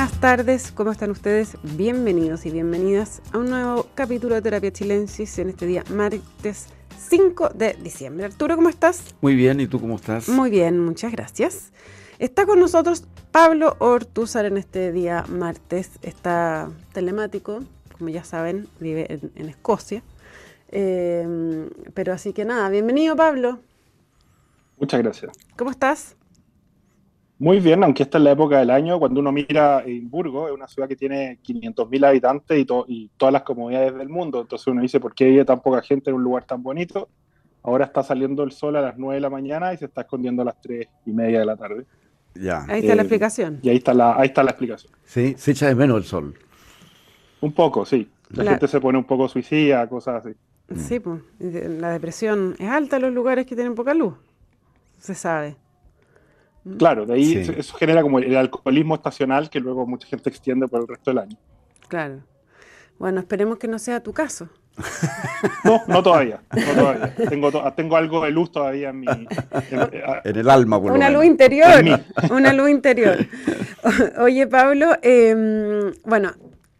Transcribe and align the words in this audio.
buenas 0.00 0.18
tardes, 0.18 0.72
¿cómo 0.72 0.92
están 0.92 1.10
ustedes? 1.10 1.58
Bienvenidos 1.76 2.46
y 2.46 2.50
bienvenidas 2.50 3.20
a 3.32 3.38
un 3.38 3.50
nuevo 3.50 3.86
capítulo 3.94 4.34
de 4.34 4.40
Terapia 4.40 4.72
Chilensis 4.72 5.38
en 5.38 5.50
este 5.50 5.66
día 5.66 5.84
martes 5.90 6.68
5 7.10 7.50
de 7.50 7.76
diciembre. 7.82 8.24
Arturo, 8.24 8.56
¿cómo 8.56 8.70
estás? 8.70 9.14
Muy 9.20 9.34
bien, 9.34 9.60
¿y 9.60 9.66
tú 9.66 9.78
cómo 9.78 9.96
estás? 9.96 10.26
Muy 10.30 10.48
bien, 10.48 10.78
muchas 10.78 11.12
gracias. 11.12 11.74
Está 12.18 12.46
con 12.46 12.60
nosotros 12.60 13.04
Pablo 13.30 13.76
Ortúzar 13.78 14.46
en 14.46 14.56
este 14.56 14.90
día 14.90 15.26
martes. 15.28 15.90
Está 16.00 16.70
telemático, 16.94 17.62
como 17.98 18.08
ya 18.08 18.24
saben, 18.24 18.68
vive 18.78 19.20
en, 19.34 19.50
Escocia. 19.50 20.02
Eh, 20.70 21.68
pero 21.92 22.14
así 22.14 22.32
que 22.32 22.46
nada, 22.46 22.70
bienvenido 22.70 23.16
Pablo. 23.16 23.60
Muchas 24.78 25.02
gracias. 25.02 25.32
¿Cómo 25.58 25.70
estás? 25.70 26.16
Muy 27.40 27.58
bien, 27.58 27.82
aunque 27.82 28.02
esta 28.02 28.18
es 28.18 28.24
la 28.24 28.32
época 28.32 28.58
del 28.58 28.68
año, 28.68 28.98
cuando 28.98 29.18
uno 29.18 29.32
mira 29.32 29.80
Edimburgo, 29.80 30.46
es 30.46 30.52
una 30.52 30.68
ciudad 30.68 30.86
que 30.86 30.94
tiene 30.94 31.38
500.000 31.42 32.06
habitantes 32.06 32.58
y, 32.58 32.66
y, 32.86 33.10
todas 33.16 33.32
las 33.32 33.44
comodidades 33.44 33.96
del 33.96 34.10
mundo. 34.10 34.42
Entonces 34.42 34.66
uno 34.66 34.82
dice, 34.82 35.00
¿por 35.00 35.14
qué 35.14 35.24
hay 35.24 35.44
tan 35.46 35.60
poca 35.60 35.80
gente 35.80 36.10
en 36.10 36.16
un 36.16 36.22
lugar 36.22 36.44
tan 36.44 36.62
bonito? 36.62 37.08
Ahora 37.62 37.86
está 37.86 38.02
saliendo 38.02 38.42
el 38.42 38.52
sol 38.52 38.76
a 38.76 38.82
las 38.82 38.98
9 38.98 39.14
de 39.14 39.20
la 39.22 39.30
mañana 39.30 39.72
y 39.72 39.78
se 39.78 39.86
está 39.86 40.02
escondiendo 40.02 40.42
a 40.42 40.44
las 40.44 40.60
3 40.60 40.86
y 41.06 41.12
media 41.12 41.38
de 41.38 41.46
la 41.46 41.56
tarde. 41.56 41.86
Ya. 42.34 42.66
Ahí 42.68 42.80
está 42.80 42.94
la 42.94 43.00
eh, 43.00 43.06
explicación. 43.06 43.58
Y 43.62 43.70
ahí 43.70 43.76
está 43.78 43.94
la, 43.94 44.16
ahí 44.16 44.26
está 44.26 44.42
la 44.42 44.50
explicación. 44.50 44.92
Sí, 45.06 45.34
se 45.38 45.52
echa 45.52 45.66
de 45.66 45.74
menos 45.74 45.96
el 45.96 46.04
sol. 46.04 46.34
Un 47.40 47.52
poco, 47.52 47.86
sí. 47.86 48.06
La, 48.28 48.44
gente 48.44 48.68
se 48.68 48.80
pone 48.82 48.98
un 48.98 49.04
poco 49.04 49.26
suicida, 49.30 49.88
cosas 49.88 50.26
así. 50.26 50.36
Sí, 50.76 51.00
pues. 51.00 51.22
La 51.38 51.90
depresión 51.90 52.54
es 52.58 52.68
alta 52.68 52.96
en 52.96 53.02
los 53.02 53.14
lugares 53.14 53.46
que 53.46 53.54
tienen 53.54 53.74
poca 53.74 53.94
luz. 53.94 54.12
Se 54.98 55.14
sabe. 55.14 55.56
¿Mm? 56.64 56.76
Claro, 56.76 57.06
de 57.06 57.14
ahí 57.14 57.34
eso, 57.56 57.74
genera 57.76 58.02
como 58.02 58.18
el 58.18 58.36
alcoholismo 58.36 58.94
estacional 58.94 59.48
que 59.48 59.60
luego 59.60 59.86
mucha 59.86 60.06
gente 60.06 60.28
extiende 60.28 60.68
por 60.68 60.82
el 60.82 60.88
resto 60.88 61.10
del 61.10 61.18
año. 61.18 61.36
Claro. 61.88 62.20
Bueno, 62.98 63.20
esperemos 63.20 63.58
que 63.58 63.66
no 63.66 63.78
sea 63.78 64.02
tu 64.02 64.12
caso. 64.12 64.48
No, 65.64 65.82
no 65.86 66.02
todavía. 66.02 66.40
No 66.52 66.74
todavía. 66.74 67.14
Tengo, 67.28 67.72
tengo 67.72 67.96
algo 67.96 68.24
de 68.24 68.30
luz 68.30 68.50
todavía 68.50 68.90
en 68.90 69.00
mi. 69.00 69.06
En, 69.08 69.28
el 70.36 70.50
alma, 70.50 70.78
Una 70.78 71.10
luz 71.10 71.24
interior. 71.24 71.84
Una 72.30 72.52
luz 72.52 72.70
interior. 72.70 73.26
Oye, 74.18 74.46
Pablo, 74.46 74.96
em, 75.02 75.92
bueno, 76.04 76.32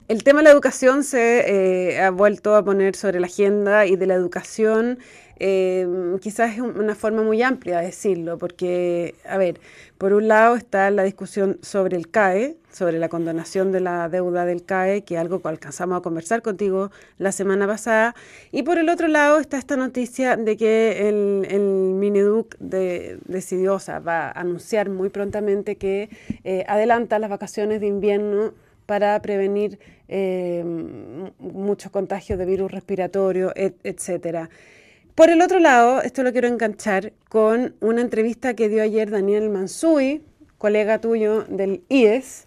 el 0.09 0.25
tema 0.25 0.41
de 0.41 0.45
la 0.45 0.51
educación 0.51 1.05
se 1.05 1.93
eh, 1.93 2.01
ha 2.01 2.11
vuelto 2.11 2.55
a 2.57 2.65
poner 2.65 2.97
sobre 2.97 3.21
la 3.21 3.27
agenda 3.27 3.87
y 3.87 3.97
de 3.97 4.07
la 4.07 4.15
educación 4.15 4.99
eh, 5.43 5.89
quizás 6.21 6.53
es 6.55 6.61
una 6.61 6.95
forma 6.95 7.23
muy 7.23 7.43
amplia 7.43 7.79
de 7.81 7.87
decirlo, 7.87 8.37
porque, 8.37 9.15
a 9.27 9.39
ver, 9.39 9.59
por 9.97 10.13
un 10.13 10.29
lado 10.29 10.55
está 10.55 10.91
la 10.91 11.03
discusión 11.03 11.59
sobre 11.63 11.97
el 11.97 12.11
CAE, 12.11 12.57
sobre 12.71 12.99
la 12.99 13.09
condonación 13.09 13.73
de 13.73 13.81
la 13.81 14.11
deuda 14.11 14.45
del 14.45 14.65
CAE, 14.65 15.03
que 15.03 15.15
es 15.15 15.21
algo 15.21 15.41
que 15.41 15.49
alcanzamos 15.49 15.99
a 15.99 16.03
conversar 16.03 16.43
contigo 16.43 16.91
la 17.17 17.33
semana 17.33 17.67
pasada, 17.67 18.15
y 18.53 18.65
por 18.65 18.77
el 18.77 18.91
otro 18.91 19.09
lado 19.09 19.39
está 19.39 19.57
esta 19.57 19.79
noticia 19.79 20.37
de 20.37 20.59
que 20.59 21.09
el, 21.09 21.95
Mineduc 21.95 22.57
decidió, 22.59 23.75
o 23.75 23.81
sea, 23.81 23.99
va 23.99 24.29
a 24.29 24.33
anunciar 24.33 24.91
muy 24.91 25.09
prontamente 25.09 25.77
que 25.77 26.11
eh, 26.45 26.65
adelanta 26.69 27.19
las 27.19 27.31
vacaciones 27.31 27.81
de 27.81 27.87
invierno 27.87 28.53
para 28.85 29.21
prevenir 29.23 29.79
eh, 30.09 30.63
muchos 31.39 31.91
contagios 31.91 32.39
de 32.39 32.45
virus 32.45 32.71
respiratorio, 32.71 33.53
etcétera. 33.55 34.51
Por 35.15 35.29
el 35.29 35.43
otro 35.43 35.59
lado, 35.59 36.03
esto 36.03 36.23
lo 36.23 36.33
quiero 36.33 36.49
enganchar 36.49 37.13
con 37.29 37.75
una 37.81 38.01
entrevista 38.01 38.55
que 38.55 38.69
dio 38.69 38.83
ayer 38.83 39.11
Daniel 39.11 39.51
Mansui, 39.51 40.23
colega 40.57 41.01
tuyo 41.01 41.45
del 41.45 41.83
IES, 41.89 42.47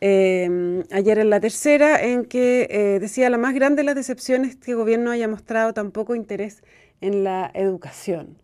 eh, 0.00 0.84
ayer 0.90 1.18
en 1.18 1.30
la 1.30 1.40
tercera, 1.40 2.02
en 2.02 2.24
que 2.24 2.68
eh, 2.70 2.98
decía 3.00 3.30
la 3.30 3.38
más 3.38 3.54
grande 3.54 3.82
de 3.82 3.86
las 3.86 3.94
decepciones 3.94 4.56
que 4.56 4.72
el 4.72 4.76
gobierno 4.76 5.10
haya 5.10 5.28
mostrado 5.28 5.74
tan 5.74 5.90
poco 5.90 6.14
interés 6.14 6.62
en 7.00 7.24
la 7.24 7.50
educación. 7.54 8.36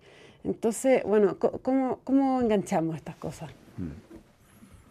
Entonces, 0.44 1.02
bueno, 1.04 1.38
¿cómo, 1.38 2.00
cómo 2.04 2.40
enganchamos 2.40 2.96
estas 2.96 3.16
cosas? 3.16 3.50
Mm 3.76 4.09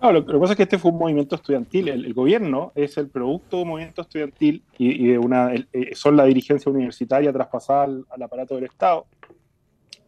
lo, 0.02 0.26
que 0.26 0.40
pasa 0.40 0.54
es 0.54 0.58
que 0.58 0.64
este 0.64 0.78
fue 0.78 0.92
un 0.92 0.98
movimiento 0.98 1.36
estudiantil. 1.36 1.90
El, 1.90 2.14
gobierno 2.14 2.72
es 2.76 2.98
el 2.98 3.10
producto 3.10 3.58
de 3.58 3.64
un 3.64 3.70
movimiento 3.70 4.02
estudiantil 4.02 4.64
y, 4.78 5.08
de 5.08 5.18
una, 5.18 5.54
eh, 5.54 5.94
son 5.94 6.16
la 6.16 6.24
dirigencia 6.24 6.72
universitaria 6.72 7.34
traspasada 7.34 7.84
al, 7.84 8.24
aparato 8.24 8.56
del 8.56 8.66
Estado. 8.66 9.06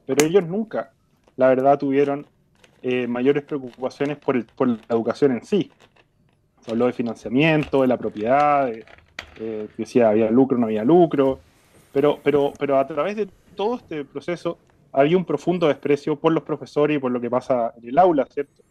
Pero 0.06 0.26
ellos 0.26 0.48
nunca, 0.48 0.92
la 1.36 1.50
verdad, 1.50 1.78
tuvieron 1.78 2.26
eh, 2.82 3.06
mayores 3.08 3.44
preocupaciones 3.44 4.18
por, 4.18 4.38
el, 4.38 4.46
la 4.58 4.96
educación 4.96 5.34
en 5.34 5.44
sí. 5.44 5.72
Se 6.62 6.72
habló 6.72 6.86
de 6.86 6.94
financiamiento, 6.94 7.82
de 7.82 7.88
la 7.88 7.98
propiedad, 7.98 8.68
de, 8.68 8.86
eh, 9.40 9.68
decía 9.78 10.10
había 10.10 10.32
lucro, 10.32 10.58
no 10.58 10.68
había 10.68 10.86
lucro. 10.86 11.40
Pero, 11.92 12.20
pero, 12.24 12.54
pero 12.58 12.80
a 12.80 12.88
través 12.88 13.18
de 13.18 13.28
todo 13.56 13.76
este 13.76 14.06
proceso 14.06 14.58
había 14.94 15.18
un 15.18 15.26
profundo 15.26 15.68
desprecio 15.68 16.16
por 16.16 16.32
los 16.32 16.44
profesores 16.44 16.98
y 16.98 17.00
por 17.00 17.12
lo 17.12 17.20
que 17.20 17.30
pasa 17.30 17.74
en 17.78 17.90
el 17.90 17.98
aula, 17.98 18.26
¿cierto? 18.30 18.64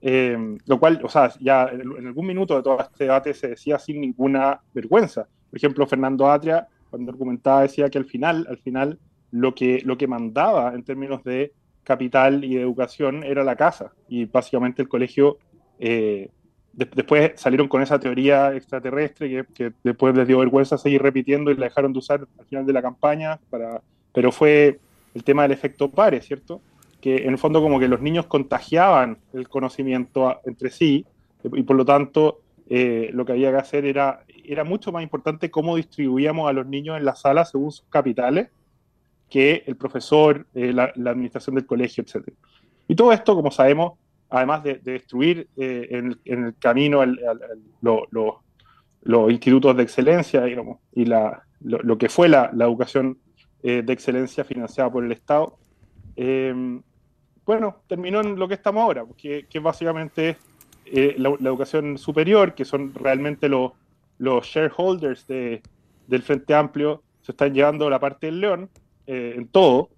Eh, 0.00 0.56
lo 0.66 0.78
cual, 0.78 1.00
o 1.02 1.08
sea, 1.08 1.32
ya 1.40 1.68
en 1.72 2.06
algún 2.06 2.26
minuto 2.26 2.56
de 2.56 2.62
todo 2.62 2.80
este 2.80 3.04
debate 3.04 3.34
se 3.34 3.48
decía 3.48 3.78
sin 3.78 4.00
ninguna 4.00 4.60
vergüenza. 4.72 5.26
Por 5.50 5.56
ejemplo, 5.56 5.86
Fernando 5.86 6.30
Atria, 6.30 6.68
cuando 6.90 7.10
argumentaba, 7.10 7.62
decía 7.62 7.90
que 7.90 7.98
al 7.98 8.04
final, 8.04 8.46
al 8.48 8.58
final, 8.58 8.98
lo 9.30 9.54
que, 9.54 9.82
lo 9.84 9.98
que 9.98 10.06
mandaba 10.06 10.74
en 10.74 10.84
términos 10.84 11.24
de 11.24 11.52
capital 11.82 12.44
y 12.44 12.54
de 12.54 12.62
educación 12.62 13.24
era 13.24 13.44
la 13.44 13.56
casa. 13.56 13.92
Y 14.08 14.26
básicamente 14.26 14.82
el 14.82 14.88
colegio, 14.88 15.38
eh, 15.78 16.30
después 16.72 17.32
salieron 17.36 17.66
con 17.66 17.82
esa 17.82 17.98
teoría 17.98 18.54
extraterrestre 18.54 19.28
que, 19.28 19.44
que, 19.52 19.72
después 19.82 20.14
les 20.14 20.28
dio 20.28 20.38
vergüenza 20.38 20.78
seguir 20.78 21.02
repitiendo 21.02 21.50
y 21.50 21.56
la 21.56 21.64
dejaron 21.64 21.92
de 21.92 21.98
usar 21.98 22.26
al 22.38 22.44
final 22.46 22.66
de 22.66 22.72
la 22.72 22.82
campaña, 22.82 23.40
para, 23.50 23.82
pero 24.12 24.30
fue 24.30 24.78
el 25.14 25.24
tema 25.24 25.42
del 25.42 25.52
efecto 25.52 25.90
pares, 25.90 26.26
¿cierto? 26.26 26.60
Que 27.00 27.24
en 27.24 27.30
el 27.30 27.38
fondo 27.38 27.62
como 27.62 27.78
que 27.78 27.88
los 27.88 28.00
niños 28.00 28.26
contagiaban 28.26 29.18
el 29.32 29.48
conocimiento 29.48 30.40
entre 30.44 30.70
sí 30.70 31.06
y 31.44 31.62
por 31.62 31.76
lo 31.76 31.84
tanto 31.84 32.40
eh, 32.70 33.10
lo 33.14 33.24
que 33.24 33.32
había 33.32 33.50
que 33.50 33.56
hacer 33.56 33.86
era, 33.86 34.24
era 34.44 34.62
mucho 34.62 34.92
más 34.92 35.02
importante 35.02 35.50
cómo 35.50 35.76
distribuíamos 35.76 36.48
a 36.48 36.52
los 36.52 36.66
niños 36.66 36.98
en 36.98 37.04
la 37.04 37.14
sala 37.14 37.44
según 37.44 37.72
sus 37.72 37.86
capitales 37.88 38.50
que 39.30 39.62
el 39.66 39.76
profesor, 39.76 40.46
eh, 40.54 40.72
la, 40.72 40.92
administración 40.96 41.56
del 41.56 41.66
colegio, 41.66 42.02
etc. 42.02 42.28
Y 42.86 42.94
todo 42.94 43.12
esto, 43.12 43.34
como 43.34 43.50
sabemos, 43.50 43.98
además 44.30 44.64
de, 44.64 44.74
destruir 44.76 45.48
eh, 45.56 45.88
en, 45.90 46.18
el 46.24 46.54
camino 46.58 47.02
los 47.80 49.30
institutos 49.30 49.76
de 49.76 49.82
excelencia 49.82 50.44
digamos, 50.44 50.78
y 50.94 51.04
la, 51.04 51.42
lo, 51.60 51.96
que 51.96 52.08
fue 52.08 52.28
la, 52.28 52.50
educación 52.52 53.18
de 53.62 53.92
excelencia 53.92 54.44
financiada 54.44 54.90
por 54.90 55.04
el 55.04 55.12
Estado, 55.12 55.58
bueno, 57.48 57.76
terminó 57.86 58.20
en 58.20 58.38
lo 58.38 58.46
que 58.46 58.52
estamos 58.52 58.82
ahora, 58.82 59.06
que, 59.16 59.46
que 59.48 59.58
básicamente 59.58 60.36
eh, 60.84 61.14
la, 61.16 61.30
educación 61.30 61.96
superior, 61.96 62.54
que 62.54 62.66
son 62.66 62.92
realmente 62.92 63.48
los, 63.48 63.72
los 64.18 64.44
shareholders 64.44 65.26
de, 65.26 65.62
del 66.08 66.22
Frente 66.22 66.52
Amplio, 66.52 67.02
se 67.22 67.32
están 67.32 67.54
llevando 67.54 67.88
la 67.88 67.98
parte 67.98 68.26
del 68.26 68.42
león 68.42 68.68
eh, 69.06 69.32
en 69.34 69.48
todo, 69.48 69.88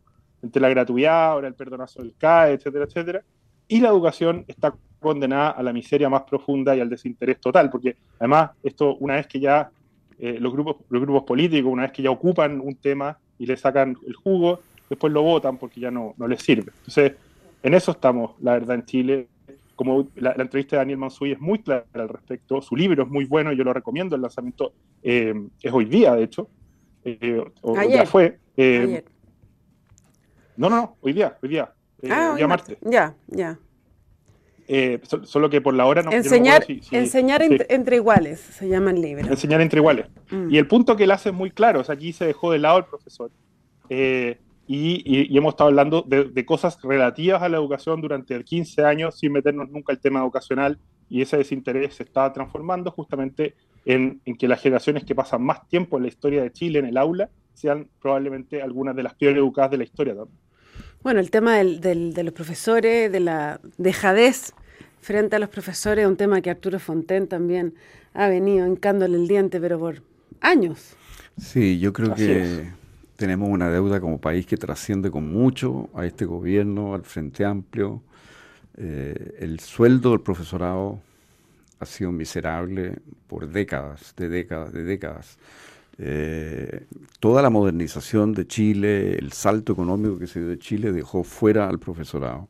entre 0.43 0.63
la 0.63 0.69
gratuidad, 0.69 1.33
ahora 1.33 1.49
el 1.49 1.55
perdonazo 1.55 2.03
del 2.03 2.15
CAE, 2.17 2.53
etcétera, 2.53 2.85
etcétera, 2.85 3.25
y 3.67 3.81
la 3.81 3.89
educación 3.89 4.45
está 4.47 4.73
condenada 5.01 5.51
a 5.51 5.65
la 5.65 5.73
miseria 5.73 6.09
más 6.09 6.23
profunda 6.23 6.77
y 6.77 6.81
al 6.81 6.89
desinterés 6.89 7.41
total, 7.41 7.69
porque 7.69 7.97
además 8.21 8.53
esto, 8.63 8.95
una 9.01 9.17
vez 9.17 9.27
que 9.27 9.41
ya 9.41 9.73
eh, 10.21 10.39
los, 10.39 10.53
grupos, 10.53 10.77
los 10.89 11.03
grupos 11.03 11.25
políticos, 11.25 11.73
una 11.73 11.83
vez 11.83 11.91
que 11.91 12.03
ya 12.03 12.13
ocupan 12.13 12.61
un 12.61 12.77
tema 12.77 13.19
y 13.41 13.47
le 13.47 13.57
sacan 13.57 13.97
el 14.07 14.15
jugo, 14.15 14.61
después 14.89 15.13
lo 15.13 15.23
votan 15.23 15.57
porque 15.57 15.81
ya 15.81 15.91
no, 15.91 16.15
no 16.17 16.29
les 16.29 16.41
sirve. 16.43 16.71
Entonces, 16.79 17.15
en 17.63 17.75
eso 17.75 17.93
estamos, 17.93 18.33
la 18.41 18.53
verdad, 18.53 18.77
en 18.77 18.85
Chile. 18.85 19.29
Como 19.75 20.09
la, 20.17 20.33
entrevista 20.33 20.77
de 20.77 20.81
Daniel 20.81 20.99
Mansuy 20.99 21.33
es 21.33 21.41
muy 21.41 21.61
clara 21.61 21.87
al 21.95 22.09
respecto, 22.09 22.61
su 22.61 22.77
libro 22.77 23.05
es 23.05 23.09
muy 23.09 23.25
bueno, 23.25 23.51
yo 23.53 23.65
lo 23.65 23.73
recomiendo, 23.73 24.15
el 24.15 24.21
lanzamiento 24.21 24.75
eh, 25.03 25.35
es 25.63 25.73
hoy 25.73 25.87
día, 25.87 26.15
de 26.15 26.23
hecho, 26.23 26.51
eh, 27.03 27.43
o, 27.63 27.83
ya 27.83 28.05
fue. 28.05 28.39
Eh, 28.59 29.03
no, 30.59 30.69
no, 30.69 30.77
no, 30.77 30.97
hoy 31.01 31.15
día, 31.15 31.39
hoy 31.43 31.49
día, 31.49 31.73
ah, 32.11 32.31
hoy 32.33 32.37
día 32.37 32.47
martes. 32.47 32.77
Ya, 32.83 33.15
ya. 33.29 33.59
solo 35.23 35.49
que 35.49 35.63
por 35.63 35.73
la 35.73 35.87
hora 35.87 36.03
no. 36.03 36.13
Enseñar, 36.13 36.67
enseñar 36.91 37.41
entre, 37.41 37.97
iguales, 37.97 38.39
se 38.39 38.69
llama 38.69 38.91
el 38.91 39.01
libro. 39.01 39.29
Enseñar 39.29 39.63
entre 39.63 39.79
iguales. 39.79 40.09
Mm. 40.31 40.51
Y 40.51 40.59
el 40.59 40.69
punto 40.69 40.95
que 40.95 41.05
él 41.05 41.11
hace 41.11 41.31
es 41.31 41.35
muy 41.35 41.51
claro, 41.51 41.81
o 41.81 41.85
sea, 41.85 41.95
aquí 41.95 42.13
se 42.13 42.27
dejó 42.27 42.53
de 42.53 42.59
lado 42.59 42.77
el 42.77 42.85
profesor. 42.85 43.31
Eh, 43.89 44.39
y, 44.73 45.37
hemos 45.37 45.55
estado 45.55 45.69
hablando 45.69 46.05
de, 46.07 46.47
cosas 46.47 46.81
relativas 46.81 47.43
a 47.43 47.49
la 47.49 47.57
educación 47.57 48.01
durante 48.01 48.45
15 48.45 48.85
años 48.85 49.19
sin 49.19 49.33
meternos 49.33 49.69
nunca 49.69 49.93
el 49.93 49.99
tema 49.99 50.21
educacional 50.21 50.79
y 51.09 51.23
ese 51.23 51.39
desinterés 51.39 51.95
se 51.95 52.05
está 52.05 52.33
transformando 52.33 52.93
justamente 52.93 53.57
en, 53.85 54.21
que 54.39 54.47
las 54.47 54.61
generaciones 54.63 55.05
que 55.05 55.17
pasan 55.17 55.43
más 55.43 55.67
tiempo 55.67 55.97
en 55.97 56.05
la 56.05 56.09
historia 56.09 56.43
de 56.43 56.53
Chile 56.53 56.79
en 56.79 56.87
el 56.87 56.99
aula 56.99 57.31
sean 57.53 57.89
probablemente 58.01 58.63
algunas 58.63 58.95
de 58.95 59.03
las 59.03 59.15
peor 59.15 59.37
educadas 59.37 59.73
de 59.73 59.79
la 59.79 59.85
historia 59.85 60.15
Bueno, 61.03 61.19
el 61.19 61.33
tema 61.33 61.57
del, 61.57 61.81
de 61.81 62.23
los 62.23 62.33
profesores, 62.33 63.11
de 63.11 63.21
la 63.21 63.61
dejadez 63.77 64.55
frente 65.01 65.35
a 65.35 65.41
los 65.41 65.49
profesores, 65.49 66.07
un 66.07 66.17
tema 66.17 66.41
que 66.43 66.51
Arturo 66.51 66.79
Fonten 66.79 67.27
también 67.27 67.75
ha 68.15 68.29
venido 68.29 68.69
hincándole 68.69 69.17
el 69.17 69.27
diente, 69.27 69.61
pero 69.61 69.81
por 69.81 70.03
años. 70.41 70.95
Sí, 71.37 71.81
yo 71.81 71.93
creo 71.93 72.15
que 72.15 72.79
tenemos 73.21 73.51
una 73.51 73.69
deuda 73.69 74.01
como 74.01 74.19
país 74.19 74.47
que 74.47 74.57
trasciende 74.57 75.11
con 75.11 75.31
mucho 75.31 75.91
a 75.95 76.07
este 76.07 76.25
gobierno, 76.25 76.95
al 76.95 77.03
Frente 77.03 77.45
Amplio. 77.45 78.03
Eh, 78.79 79.37
el 79.41 79.61
sueldo 79.61 80.13
del 80.13 80.23
profesorado 80.23 81.03
ha 81.81 81.85
sido 81.85 82.13
miserable 82.13 82.97
por 83.27 83.47
décadas, 83.47 84.15
de 84.17 84.31
décadas, 84.31 84.73
de 84.73 84.85
décadas. 84.85 85.37
Eh, 85.99 86.87
toda 87.19 87.43
la 87.43 87.51
modernización 87.51 88.33
de 88.33 88.47
Chile, 88.47 89.19
el 89.19 89.33
salto 89.33 89.75
económico 89.75 90.19
que 90.19 90.27
se 90.27 90.41
dio 90.41 90.49
de 90.49 90.59
Chile 90.59 90.91
dejó 90.91 91.23
fuera 91.23 91.69
al 91.69 91.79
profesorado. 91.79 92.49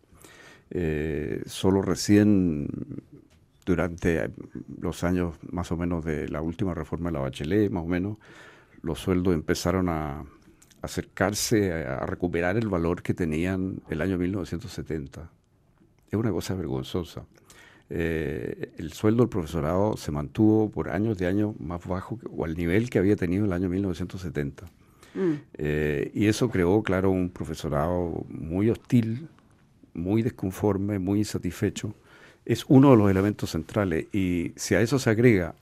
Eh, 0.70 1.42
solo 1.46 1.82
recién 1.82 2.68
durante 3.66 4.30
los 4.80 5.02
años 5.02 5.34
más 5.50 5.72
o 5.72 5.76
menos 5.76 6.04
de 6.04 6.28
la 6.28 6.40
última 6.42 6.74
reforma 6.74 7.08
de 7.08 7.14
la 7.14 7.20
Bachelet, 7.22 7.72
más 7.72 7.82
o 7.82 7.88
menos, 7.88 8.18
los 8.82 9.00
sueldos 9.00 9.34
empezaron 9.34 9.88
a 9.88 10.22
acercarse 10.82 11.72
a, 11.84 12.06
recuperar 12.06 12.56
el 12.56 12.68
valor 12.68 13.02
que 13.02 13.14
tenían 13.14 13.82
el 13.88 14.00
año 14.00 14.18
1970. 14.18 15.30
Es 16.10 16.14
una 16.14 16.30
cosa 16.30 16.54
vergonzosa. 16.54 17.24
Eh, 17.88 18.72
el 18.78 18.92
sueldo 18.92 19.22
del 19.22 19.28
profesorado 19.28 19.96
se 19.96 20.12
mantuvo 20.12 20.70
por 20.70 20.90
años 20.90 21.18
de 21.18 21.26
años 21.26 21.58
más 21.58 21.84
bajo 21.86 22.18
o 22.30 22.44
al 22.44 22.56
nivel 22.56 22.88
que 22.88 22.98
había 22.98 23.16
tenido 23.16 23.44
el 23.44 23.52
año 23.52 23.68
1970. 23.68 24.66
Mm. 25.14 25.32
Eh, 25.54 26.10
y 26.14 26.26
eso 26.26 26.48
creó, 26.50 26.82
claro, 26.82 27.10
un 27.10 27.30
profesorado 27.30 28.24
muy 28.28 28.70
hostil, 28.70 29.28
muy 29.92 30.22
desconforme, 30.22 30.98
muy 30.98 31.20
insatisfecho. 31.20 31.94
Es 32.44 32.64
uno 32.68 32.92
de 32.92 32.96
los 32.96 33.10
elementos 33.10 33.50
centrales. 33.50 34.06
Y 34.12 34.52
si 34.56 34.74
a 34.74 34.80
eso 34.80 34.98
se 34.98 35.10
agrega 35.10 35.54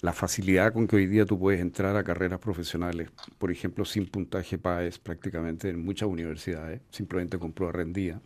la 0.00 0.12
facilidad 0.12 0.72
con 0.72 0.86
que 0.86 0.96
hoy 0.96 1.06
día 1.06 1.24
tú 1.26 1.38
puedes 1.38 1.60
entrar 1.60 1.96
a 1.96 2.04
carreras 2.04 2.38
profesionales, 2.38 3.10
por 3.38 3.50
ejemplo, 3.50 3.84
sin 3.84 4.06
puntaje 4.06 4.58
PAES 4.58 4.98
prácticamente 4.98 5.70
en 5.70 5.84
muchas 5.84 6.08
universidades, 6.08 6.80
simplemente 6.90 7.38
con 7.38 7.52
prueba 7.52 7.72
rendida. 7.72 8.20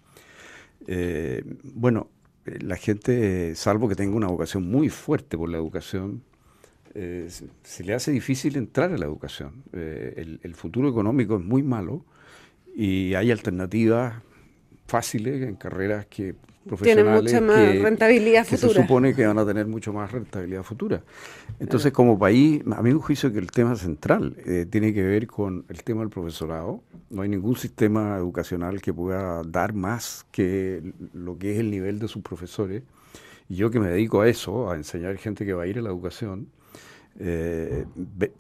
Eh, 0.87 1.43
bueno, 1.63 2.09
eh, 2.47 2.59
la 2.61 2.77
gente, 2.77 3.55
salvo 3.55 3.89
que 3.89 3.95
tenga 3.95 4.17
una 4.17 4.27
vocación 4.27 4.69
muy 4.69 4.89
fuerte 4.89 5.39
por 5.39 5.49
la 5.49 5.57
educación, 5.57 6.23
eh, 6.95 7.29
se, 7.63 7.85
le 7.85 7.95
hace 7.95 8.13
difícil 8.13 8.57
entrar 8.57 8.93
a 8.93 8.99
la 8.99 9.07
educación. 9.07 9.65
Eh, 9.73 10.39
el, 10.43 10.55
futuro 10.55 10.89
económico 10.89 11.37
es 11.37 11.45
muy 11.45 11.63
malo 11.63 12.05
y 12.75 13.15
hay 13.15 13.31
alternativas 13.31 14.23
fáciles 14.93 15.43
en 15.49 15.55
carreras 15.55 16.05
que 16.05 16.35
profesionales 16.67 17.23
mucha 17.23 17.41
más 17.41 17.79
rentabilidad 17.79 18.47
que 18.47 18.59
se 18.59 18.69
supone 18.69 19.15
que 19.15 19.27
van 19.27 19.39
a 19.39 19.47
tener 19.47 19.67
mucho 19.67 19.91
más 19.95 20.13
rentabilidad 20.13 20.63
futura. 20.63 21.03
Entonces, 21.59 21.93
como 21.93 22.19
país, 22.19 22.61
a 22.77 22.83
mí 22.83 22.93
me 22.93 23.01
juicio 23.01 23.33
que 23.33 23.39
el 23.39 23.51
tema 23.51 23.75
central 23.75 24.37
eh, 24.45 24.67
tiene 24.69 24.93
que 24.93 25.03
ver 25.03 25.27
con 25.27 25.65
el 25.71 25.83
tema 25.83 26.01
del 26.01 26.11
profesorado. 26.11 26.83
No 27.09 27.23
hay 27.23 27.31
ningún 27.31 27.57
sistema 27.57 28.19
educacional 28.19 28.83
que 28.83 28.93
pueda 28.93 29.43
dar 29.45 29.73
más 29.73 30.27
que 30.31 30.93
lo 31.15 31.39
que 31.39 31.53
es 31.55 31.59
el 31.61 31.71
nivel 31.71 31.99
de 31.99 32.09
sus 32.09 32.23
profesores. 32.23 32.83
Y 33.49 33.57
yo 33.57 33.71
que 33.71 33.81
me 33.81 33.89
dedico 33.89 34.21
a 34.21 34.29
eso, 34.29 34.71
a 34.71 34.77
enseñar 34.77 35.17
gente 35.17 35.47
que 35.47 35.55
va 35.55 35.63
a 35.63 35.67
ir 35.67 35.79
a 35.79 35.83
la 35.83 35.89
educación, 35.89 36.49
eh, 37.19 37.87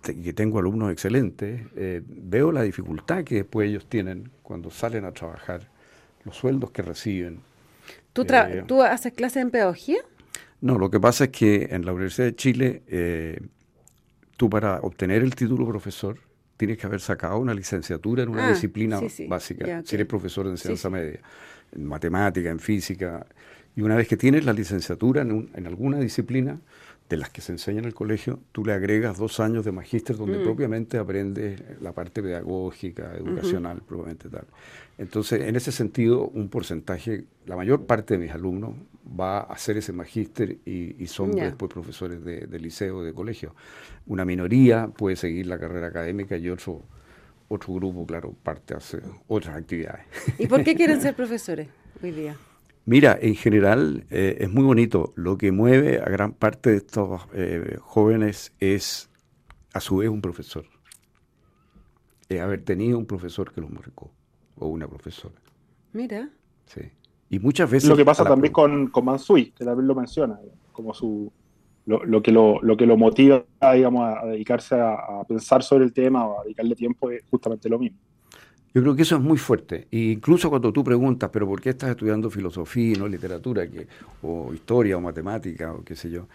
que 0.05 0.33
tengo 0.35 0.59
alumnos 0.59 0.93
excelentes, 0.93 1.63
eh, 1.77 2.03
veo 2.07 2.53
la 2.53 2.63
dificultad 2.63 3.25
que 3.25 3.37
después 3.37 3.71
ellos 3.71 3.87
tienen 3.87 4.31
cuando 4.43 4.71
salen 4.71 5.07
a 5.07 5.13
trabajar, 5.13 5.72
los 6.25 6.37
sueldos 6.37 6.71
que 6.71 6.83
reciben, 6.83 7.41
¿Tú, 8.13 8.27
eh, 8.29 8.65
¿Tú 8.67 8.83
haces 8.83 9.13
clases 9.13 9.43
en 9.43 9.51
pedagogía? 9.51 9.99
No, 10.61 10.79
lo 10.79 10.91
que 10.91 11.01
pasa 11.01 11.25
es 11.25 11.31
que 11.31 11.69
en 11.71 11.85
la 11.85 11.93
Universidad 11.93 12.27
de 12.27 12.37
Chile, 12.37 12.83
eh, 12.87 13.41
tú 14.37 14.51
para 14.51 14.81
obtener 14.81 15.23
el 15.23 15.35
título 15.35 15.67
profesor 15.67 16.19
tienes 16.57 16.79
que 16.79 16.87
haber 16.87 17.01
sacado 17.01 17.39
una 17.39 17.55
licenciatura 17.55 18.23
en 18.23 18.29
una 18.29 18.47
ah, 18.47 18.51
disciplina 18.51 19.01
básica, 19.29 19.83
si 19.85 19.97
eres 19.97 20.07
profesor 20.07 20.45
de 20.45 20.53
enseñanza 20.53 20.91
media, 20.91 21.21
en 21.73 21.87
matemática, 21.87 22.51
en 22.51 22.61
física. 22.61 23.27
Y 23.75 23.81
una 23.81 23.97
vez 23.97 24.07
que 24.07 24.17
tienes 24.17 24.45
la 24.45 24.53
licenciatura 24.53 25.23
en, 25.23 25.51
en 25.55 25.67
alguna 25.67 25.99
disciplina, 25.99 26.61
de 27.09 27.17
las 27.17 27.31
que 27.31 27.41
se 27.41 27.53
enseña 27.53 27.81
en 27.81 27.85
el 27.85 27.95
colegio, 27.95 28.41
tú 28.53 28.65
le 28.65 28.73
agregas 28.73 29.19
dos 29.19 29.39
años 29.41 29.65
de 29.65 29.73
magíster 29.73 30.17
donde 30.17 30.39
mm. 30.39 30.45
propiamente 30.45 30.99
aprendes 30.99 31.61
la 31.81 31.93
parte 31.93 32.23
pedagógica, 32.23 33.15
educacional, 33.17 33.83
probablemente 33.87 34.29
tal. 34.29 34.47
Entonces, 34.99 35.43
en 35.43 35.57
ese 35.57 35.73
sentido, 35.73 36.29
un 36.29 36.49
porcentaje, 36.49 37.25
la 37.47 37.57
mayor 37.57 37.85
parte 37.85 38.15
de 38.15 38.25
mis 38.25 38.33
alumnos 38.33 38.75
va 39.19 39.39
a 39.39 39.53
hacer 39.53 39.77
ese 39.77 39.93
magíster 39.93 40.59
y, 40.65 41.07
son 41.07 41.33
después 41.33 41.71
profesores 41.71 42.25
de, 42.25 42.47
de, 42.47 42.59
liceo, 42.59 43.03
de 43.03 43.13
colegio. 43.13 43.55
Una 44.07 44.25
minoría 44.25 44.89
puede 44.89 45.17
seguir 45.17 45.47
la 45.47 45.59
carrera 45.59 45.89
académica 45.89 46.37
y 46.37 46.49
otro, 46.49 46.83
otro 47.49 47.75
grupo, 47.75 48.07
claro, 48.07 48.35
parte 48.43 48.75
hace 48.75 49.01
otras 49.29 49.57
actividades. 49.57 50.07
¿Y 50.39 50.47
por 50.47 50.65
qué 50.65 50.75
quieren 50.75 51.01
ser 51.01 51.15
profesores 51.17 51.69
hoy 52.03 52.13
día? 52.13 52.37
Mira, 52.85 53.17
en 53.21 53.37
general 53.37 54.05
eh, 54.11 54.39
es 54.41 54.51
muy 54.51 54.65
bonito. 54.65 55.13
Lo 55.15 55.39
que 55.39 55.53
mueve 55.53 56.01
a 56.01 56.09
gran 56.09 56.33
parte 56.33 56.71
de 56.71 56.77
estos 56.79 57.23
eh, 57.33 57.77
jóvenes 57.81 58.53
es, 58.59 59.09
a 59.73 59.81
su 59.81 59.99
vez, 59.99 60.09
un 60.09 60.21
profesor. 60.21 60.65
Es 62.29 62.41
haber 62.41 62.65
tenido 62.65 62.99
un 62.99 63.07
profesor 63.07 63.53
que 63.53 63.61
los 63.61 63.71
marcó, 63.71 64.11
o 64.57 64.67
una 64.67 64.89
profesora. 64.89 65.35
Mira. 65.93 66.29
Sí. 66.67 66.83
Y 67.31 67.39
muchas 67.39 67.71
veces... 67.71 67.89
Lo 67.89 67.97
que 67.97 68.05
pasa 68.05 68.25
también 68.25 68.53
con, 68.53 68.89
con 68.89 69.05
Mansui, 69.05 69.53
que 69.53 69.65
también 69.65 69.87
lo 69.87 69.95
menciona, 69.95 70.41
como 70.73 70.93
su, 70.93 71.33
lo, 71.87 72.23
que, 72.23 72.33
lo, 72.33 72.61
lo, 72.63 72.77
que 72.77 72.87
lo 72.87 72.97
motiva 72.97 73.45
digamos, 73.75 74.19
a 74.19 74.27
dedicarse 74.27 74.75
a, 74.75 74.95
a 74.95 75.25
pensar 75.25 75.63
sobre 75.63 75.85
el 75.85 75.93
tema 75.93 76.27
o 76.27 76.41
a 76.41 76.45
dedicarle 76.45 76.75
tiempo 76.75 77.11
es 77.11 77.23
justamente 77.31 77.69
lo 77.69 77.79
mismo. 77.79 77.99
Yo 78.75 78.81
creo 78.81 78.97
que 78.97 79.03
eso 79.03 79.17
es 79.17 79.23
muy 79.23 79.37
fuerte. 79.37 79.87
E 79.91 79.99
incluso 79.99 80.49
cuando 80.49 80.73
tú 80.73 80.83
preguntas, 80.83 81.31
pero 81.33 81.47
¿por 81.47 81.61
qué 81.61 81.71
estás 81.71 81.91
estudiando 81.91 82.31
filosofía 82.31 82.95
y 82.95 82.97
no 82.97 83.07
literatura, 83.07 83.65
o 84.23 84.53
historia 84.55 84.97
o 84.97 85.01
matemática 85.01 85.73
o 85.73 85.85
qué 85.85 85.95
sé 85.95 86.11
yo? 86.11 86.27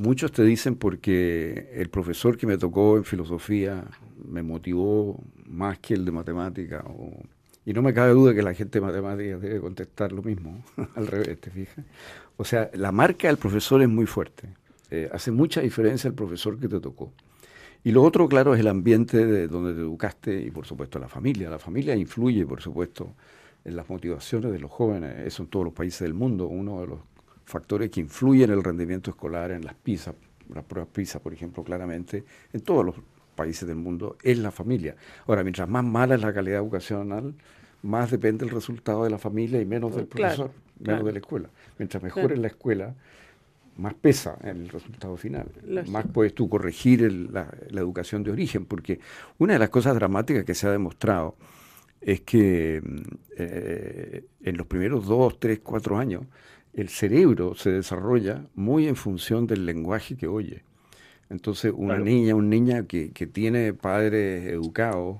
Muchos 0.00 0.32
te 0.32 0.42
dicen 0.42 0.74
porque 0.74 1.70
el 1.74 1.88
profesor 1.88 2.36
que 2.36 2.46
me 2.46 2.58
tocó 2.58 2.96
en 2.96 3.04
filosofía 3.04 3.84
me 4.28 4.42
motivó 4.42 5.18
más 5.46 5.78
que 5.78 5.94
el 5.94 6.04
de 6.04 6.12
matemática. 6.12 6.84
y 7.64 7.72
no 7.72 7.80
me 7.80 7.94
cabe 7.94 8.12
duda 8.12 8.34
que 8.34 8.42
la 8.42 8.52
gente 8.54 8.80
de 8.80 8.86
matemáticas 8.86 9.40
debe 9.40 9.60
contestar 9.60 10.12
lo 10.12 10.22
mismo, 10.22 10.62
al 10.96 11.06
revés, 11.06 11.40
¿te 11.40 11.50
fijas? 11.50 11.84
O 12.36 12.44
sea, 12.44 12.70
la 12.74 12.92
marca 12.92 13.28
del 13.28 13.36
profesor 13.36 13.80
es 13.82 13.88
muy 13.88 14.06
fuerte. 14.06 14.48
Eh, 14.90 15.08
hace 15.12 15.30
mucha 15.30 15.60
diferencia 15.60 16.08
el 16.08 16.14
profesor 16.14 16.58
que 16.58 16.68
te 16.68 16.80
tocó. 16.80 17.12
Y 17.84 17.92
lo 17.92 18.02
otro, 18.02 18.26
claro, 18.28 18.54
es 18.54 18.60
el 18.60 18.68
ambiente 18.68 19.26
de 19.26 19.46
donde 19.46 19.74
te 19.74 19.80
educaste 19.80 20.40
y, 20.40 20.50
por 20.50 20.64
supuesto, 20.64 20.98
la 20.98 21.06
familia. 21.06 21.50
La 21.50 21.58
familia 21.58 21.94
influye, 21.94 22.46
por 22.46 22.62
supuesto, 22.62 23.12
en 23.62 23.76
las 23.76 23.88
motivaciones 23.90 24.52
de 24.52 24.58
los 24.58 24.70
jóvenes. 24.70 25.26
Eso 25.26 25.42
en 25.42 25.50
todos 25.50 25.66
los 25.66 25.74
países 25.74 26.00
del 26.00 26.14
mundo. 26.14 26.46
Uno 26.46 26.80
de 26.80 26.86
los 26.86 26.98
factores 27.44 27.90
que 27.90 28.00
influye 28.00 28.44
en 28.44 28.50
el 28.52 28.64
rendimiento 28.64 29.10
escolar, 29.10 29.50
en 29.50 29.66
las 29.66 29.74
PISA, 29.74 30.14
las 30.52 30.64
pruebas 30.64 30.90
PISA, 30.94 31.20
por 31.20 31.34
ejemplo, 31.34 31.62
claramente, 31.62 32.24
en 32.54 32.62
todos 32.62 32.86
los 32.86 32.94
países 33.34 33.68
del 33.68 33.76
mundo, 33.76 34.16
es 34.22 34.38
la 34.38 34.50
familia. 34.50 34.96
Ahora, 35.26 35.42
mientras 35.42 35.68
más 35.68 35.84
mala 35.84 36.14
es 36.14 36.22
la 36.22 36.32
calidad 36.32 36.60
educacional, 36.60 37.34
más 37.82 38.10
depende 38.10 38.46
el 38.46 38.50
resultado 38.50 39.04
de 39.04 39.10
la 39.10 39.18
familia 39.18 39.60
y 39.60 39.66
menos 39.66 39.94
del 39.94 40.06
profesor, 40.06 40.52
menos 40.80 41.04
de 41.04 41.12
la 41.12 41.18
escuela. 41.18 41.50
Mientras 41.78 42.02
mejor 42.02 42.32
es 42.32 42.38
la 42.38 42.46
escuela, 42.46 42.94
más 43.76 43.94
pesa 43.94 44.38
el 44.42 44.68
resultado 44.68 45.16
final. 45.16 45.46
Más 45.88 46.06
puedes 46.12 46.34
tú 46.34 46.48
corregir 46.48 47.00
la, 47.30 47.48
educación 47.70 48.22
de 48.22 48.30
origen, 48.30 48.66
porque 48.66 49.00
una 49.38 49.54
de 49.54 49.58
las 49.58 49.70
cosas 49.70 49.94
dramáticas 49.94 50.44
que 50.44 50.54
se 50.54 50.66
ha 50.66 50.70
demostrado 50.70 51.36
es 52.00 52.20
que 52.20 52.82
mm, 52.84 53.00
eh, 53.36 54.24
en 54.42 54.56
los 54.56 54.66
primeros 54.66 55.06
dos, 55.06 55.38
tres, 55.38 55.60
cuatro 55.62 55.98
años, 55.98 56.22
el 56.72 56.88
cerebro 56.88 57.54
se 57.54 57.70
desarrolla 57.70 58.46
muy 58.54 58.88
en 58.88 58.96
función 58.96 59.46
del 59.46 59.64
lenguaje 59.64 60.16
que 60.16 60.26
oye. 60.26 60.62
Entonces, 61.30 61.72
una 61.74 61.98
niña, 61.98 62.34
un 62.34 62.50
niña 62.50 62.86
que, 62.86 63.10
que 63.10 63.26
tiene 63.26 63.72
padres 63.72 64.46
educados 64.46 65.18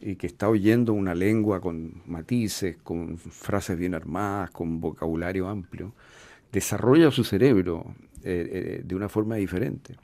y 0.00 0.16
que 0.16 0.26
está 0.26 0.48
oyendo 0.48 0.92
una 0.92 1.14
lengua 1.14 1.60
con 1.60 2.02
matices, 2.06 2.76
con 2.82 3.18
frases 3.18 3.78
bien 3.78 3.94
armadas, 3.94 4.50
con 4.50 4.80
vocabulario 4.80 5.48
amplio, 5.48 5.92
desarrolla 6.52 7.10
su 7.10 7.24
cerebro 7.24 7.94
eh, 8.22 8.48
eh, 8.52 8.82
de 8.84 8.94
una 8.94 9.08
forma 9.08 9.36
diferente. 9.36 9.94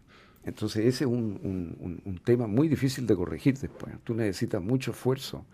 Entonces 0.45 0.87
ese 0.87 1.05
es 1.05 1.11
un, 1.11 2.21
tema 2.25 2.47
muy 2.47 2.69
difícil 2.69 3.07
de 3.07 3.17
corregir 3.17 3.59
después. 3.59 3.95
Tú 4.05 4.15
necesitas 4.15 4.63
mucho 4.63 4.93
esfuerzo 4.93 5.45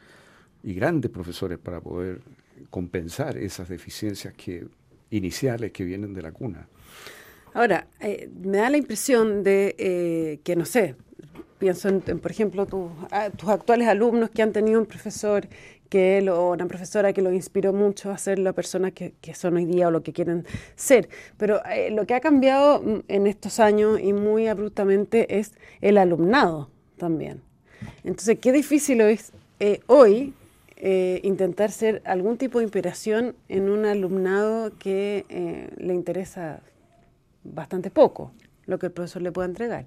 y 0.63 0.75
grandes 0.75 1.11
profesores 1.11 1.59
para 1.59 1.81
poder 1.81 2.21
compensar 2.69 3.39
esas 3.39 3.69
deficiencias 3.69 4.35
que, 4.35 4.67
iniciales 5.11 5.73
que 5.73 5.85
vienen 5.85 6.13
de 6.13 6.23
la 6.23 6.33
cuna. 6.33 6.69
Ahora, 7.55 7.87
eh, 8.01 8.31
me 8.43 8.59
da 8.59 8.71
la 8.71 8.77
impresión 8.77 9.43
de 9.43 10.41
que, 10.45 10.57
no 10.57 10.67
sé, 10.67 10.95
pienso 11.59 11.89
en, 11.89 12.01
por 12.01 12.31
ejemplo, 12.31 12.67
tus 12.67 13.49
actuales 13.49 13.89
alumnos 13.89 14.31
que 14.31 14.43
han 14.43 14.53
tenido 14.53 14.79
un 14.79 14.87
profesor 14.87 15.49
que 15.93 16.17
él 16.17 16.31
o 16.31 16.53
una 16.53 16.67
profesora 16.67 17.13
que 17.13 17.21
lo 17.21 17.35
inspiró 17.35 17.75
mucho 17.75 18.11
a 18.11 18.17
ser 18.17 18.39
la 18.39 18.55
persona 18.55 18.93
que, 18.93 19.13
son 19.35 19.57
hoy 19.57 19.67
día 19.67 19.89
o 19.89 19.91
lo 19.91 20.03
que 20.03 20.15
quieren 20.15 20.47
ser. 20.75 21.11
Pero 21.37 21.63
eh, 21.67 21.91
lo 21.91 22.07
que 22.07 22.15
ha 22.15 22.21
cambiado 22.21 22.81
mm, 22.81 23.01
en 23.09 23.27
estos 23.27 23.61
años 23.61 24.01
y 24.01 24.15
muy 24.15 24.49
abruptamente 24.49 25.39
es 25.39 25.53
el 25.83 25.99
alumnado 25.99 26.71
también. 26.97 27.43
Entonces, 28.05 28.39
qué 28.41 28.53
difícil 28.53 29.03
es 29.03 29.33
eh, 29.61 29.81
hoy 29.87 30.33
eh, 30.79 31.21
intentar 31.25 31.71
ser 31.71 32.01
algún 32.07 32.39
tipo 32.39 32.61
de 32.61 32.65
inspiración 32.65 33.37
en 33.51 33.69
un 33.69 33.85
alumnado 33.85 34.73
que 34.79 35.27
le 35.77 35.93
interesa 35.93 36.61
bastante 37.45 37.91
poco 37.91 38.33
lo 38.65 38.79
que 38.79 38.87
el 38.87 38.93
profesor 38.93 39.21
le 39.21 39.31
pueda 39.31 39.47
entregar. 39.47 39.85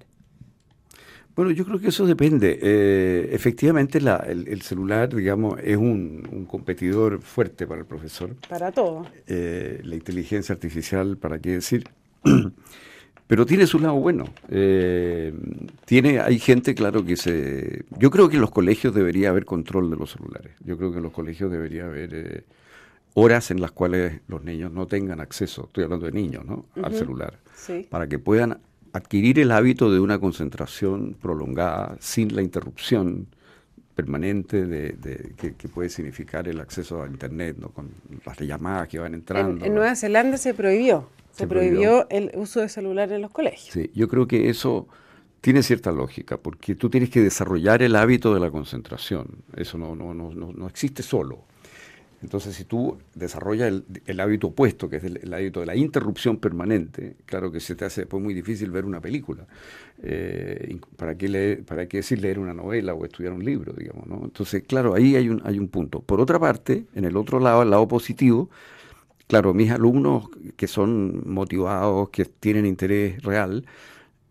Bueno, 1.36 1.50
yo 1.50 1.64
creo 1.64 1.78
que 1.78 1.88
eso 1.88 2.06
depende. 2.06 2.58
Eh, 2.60 3.28
efectivamente, 3.32 3.98
el, 3.98 4.62
celular, 4.62 5.14
digamos, 5.14 5.60
es 5.62 5.76
un, 5.76 6.46
competidor 6.50 7.20
fuerte 7.20 7.66
para 7.66 7.80
el 7.80 7.86
profesor. 7.86 8.34
Para 8.48 8.72
todo. 8.72 9.06
la 9.28 9.94
inteligencia 9.94 10.54
artificial, 10.54 11.16
¿para 11.18 11.38
qué 11.38 11.52
decir? 11.52 11.84
Pero 13.26 13.44
tiene 13.44 13.66
su 13.66 13.80
lado 13.80 13.94
bueno. 13.94 14.24
Eh, 14.48 15.34
tiene, 15.84 16.20
hay 16.20 16.38
gente, 16.38 16.74
claro, 16.74 17.04
que 17.04 17.16
se... 17.16 17.84
Yo 17.98 18.10
creo 18.10 18.28
que 18.28 18.36
en 18.36 18.40
los 18.40 18.52
colegios 18.52 18.94
debería 18.94 19.30
haber 19.30 19.44
control 19.44 19.90
de 19.90 19.96
los 19.96 20.12
celulares. 20.12 20.52
Yo 20.64 20.76
creo 20.78 20.92
que 20.92 20.98
en 20.98 21.02
los 21.02 21.12
colegios 21.12 21.50
debería 21.50 21.86
haber 21.86 22.14
eh, 22.14 22.44
horas 23.14 23.50
en 23.50 23.60
las 23.60 23.72
cuales 23.72 24.20
los 24.28 24.44
niños 24.44 24.70
no 24.70 24.86
tengan 24.86 25.20
acceso, 25.20 25.64
estoy 25.66 25.84
hablando 25.84 26.06
de 26.06 26.12
niños, 26.12 26.44
¿no? 26.44 26.66
Al 26.80 26.94
celular. 26.94 27.38
Para 27.90 28.06
que 28.06 28.18
puedan 28.20 28.58
adquirir 28.96 29.38
el 29.38 29.52
hábito 29.52 29.90
de 29.90 30.00
una 30.00 30.18
concentración 30.18 31.16
prolongada, 31.20 31.96
sin 32.00 32.34
la 32.34 32.42
interrupción 32.42 33.28
permanente 33.94 34.66
de, 34.66 35.34
que, 35.36 35.68
puede 35.68 35.88
significar 35.88 36.46
el 36.48 36.60
acceso 36.60 37.02
a 37.02 37.06
Internet, 37.06 37.56
¿no? 37.58 37.70
con 37.70 37.90
las 38.24 38.38
llamadas 38.38 38.88
que 38.88 38.98
van 38.98 39.14
entrando. 39.14 39.64
en 39.64 39.74
Nueva 39.74 39.96
Zelanda 39.96 40.36
se 40.36 40.52
prohibió. 40.52 41.08
Se, 41.32 41.46
prohibió, 41.46 42.06
el 42.10 42.30
uso 42.34 42.60
de 42.60 42.68
celular 42.68 43.10
en 43.12 43.22
los 43.22 43.30
colegios. 43.30 43.72
Sí, 43.72 43.90
yo 43.94 44.08
creo 44.08 44.26
que 44.26 44.48
eso 44.48 44.88
tiene 45.40 45.62
cierta 45.62 45.92
lógica, 45.92 46.38
porque 46.38 46.74
tú 46.74 46.88
tienes 46.90 47.10
que 47.10 47.20
desarrollar 47.20 47.82
el 47.82 47.94
hábito 47.94 48.34
de 48.34 48.40
la 48.40 48.50
concentración. 48.50 49.44
Eso 49.54 49.78
no, 49.78 49.94
no, 49.94 50.14
no, 50.14 50.30
no 50.32 50.66
existe 50.66 51.02
solo. 51.02 51.44
Entonces, 52.26 52.56
si 52.56 52.64
tú 52.64 52.98
desarrollas 53.14 53.72
el, 54.04 54.18
hábito 54.18 54.48
opuesto, 54.48 54.90
que 54.90 54.96
es 54.96 55.04
el, 55.04 55.32
hábito 55.32 55.60
de 55.60 55.66
la 55.66 55.76
interrupción 55.76 56.38
permanente, 56.38 57.14
claro 57.24 57.52
que 57.52 57.60
se 57.60 57.76
te 57.76 57.84
hace 57.84 58.00
después 58.00 58.20
muy 58.20 58.34
difícil 58.34 58.72
ver 58.72 58.84
una 58.84 59.00
película. 59.00 59.46
Eh, 60.02 60.76
¿para, 60.96 61.16
qué 61.16 61.62
¿Para 61.64 61.86
qué 61.86 61.98
decir 61.98 62.20
leer 62.20 62.40
una 62.40 62.52
novela 62.52 62.94
o 62.94 63.04
estudiar 63.04 63.32
un 63.32 63.44
libro, 63.44 63.72
digamos? 63.74 64.08
¿no? 64.08 64.22
Entonces, 64.24 64.64
claro, 64.66 64.94
ahí 64.94 65.14
hay 65.14 65.28
un, 65.28 65.40
hay 65.44 65.60
un 65.60 65.68
punto. 65.68 66.00
Por 66.00 66.20
otra 66.20 66.40
parte, 66.40 66.86
en 66.96 67.04
el 67.04 67.16
otro 67.16 67.38
lado, 67.38 67.62
el 67.62 67.70
lado 67.70 67.86
positivo, 67.86 68.50
Claro, 69.28 69.54
mis 69.54 69.72
alumnos 69.72 70.28
que 70.56 70.68
son 70.68 71.28
motivados, 71.28 72.10
que 72.10 72.24
tienen 72.26 72.64
interés 72.64 73.20
real, 73.24 73.66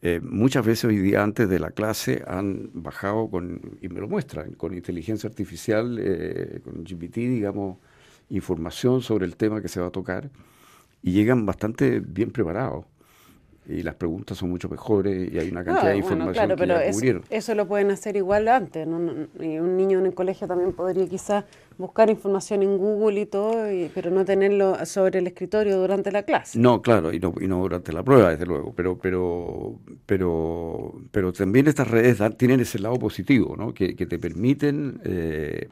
eh, 0.07 0.19
muchas 0.21 0.63
veces 0.63 0.85
hoy 0.85 0.97
día 0.97 1.23
antes 1.23 1.49
de 1.49 1.57
la 1.57 1.71
clase 1.71 2.23
han 2.27 2.69
bajado 2.73 3.27
con, 3.27 3.59
y 3.81 3.89
me 3.89 3.99
lo 3.99 4.07
muestran, 4.07 4.51
con 4.51 4.75
inteligencia 4.75 5.27
artificial, 5.27 5.97
eh, 5.99 6.59
con 6.63 6.83
GPT, 6.83 7.15
digamos, 7.15 7.79
información 8.29 9.01
sobre 9.01 9.25
el 9.25 9.35
tema 9.35 9.63
que 9.63 9.67
se 9.67 9.79
va 9.79 9.87
a 9.87 9.89
tocar 9.89 10.29
y 11.01 11.11
llegan 11.11 11.47
bastante 11.47 12.01
bien 12.01 12.29
preparados 12.29 12.85
y 13.67 13.81
las 13.81 13.95
preguntas 13.95 14.37
son 14.37 14.51
mucho 14.51 14.69
mejores 14.69 15.33
y 15.33 15.39
hay 15.39 15.49
una 15.49 15.63
cantidad 15.63 15.89
de 15.89 15.97
información 15.97 16.33
claro, 16.33 16.55
pero 16.55 16.79
eso, 16.79 17.23
eso, 17.31 17.55
lo 17.55 17.67
pueden 17.67 17.89
hacer 17.89 18.15
igual 18.15 18.47
antes. 18.47 18.87
Y 19.39 19.57
un 19.57 19.75
niño 19.75 19.97
en 19.97 20.05
el 20.05 20.13
colegio 20.13 20.47
también 20.47 20.71
podría 20.73 21.07
quizás 21.07 21.45
buscar 21.77 22.09
información 22.09 22.63
en 22.63 22.77
Google 22.77 23.21
y 23.21 23.25
todo, 23.25 23.65
pero 23.93 24.11
no 24.11 24.25
tenerlo 24.25 24.85
sobre 24.85 25.19
el 25.19 25.27
escritorio 25.27 25.77
durante 25.77 26.11
la 26.11 26.23
clase. 26.23 26.59
No, 26.59 26.81
claro, 26.81 27.13
y 27.13 27.19
no, 27.19 27.33
y 27.39 27.47
no 27.47 27.59
durante 27.59 27.91
la 27.93 28.03
prueba, 28.03 28.31
desde 28.31 28.45
luego. 28.45 28.73
Pero, 28.75 28.97
pero, 28.97 29.79
pero, 30.05 30.93
pero 31.11 31.33
también 31.33 31.67
estas 31.67 31.89
redes 31.89 32.19
tienen 32.37 32.59
ese 32.59 32.79
lado 32.79 32.97
positivo, 32.97 33.55
¿no? 33.57 33.73
que, 33.73 33.93
te 33.95 34.19
permiten 34.19 35.01
eh, 35.03 35.67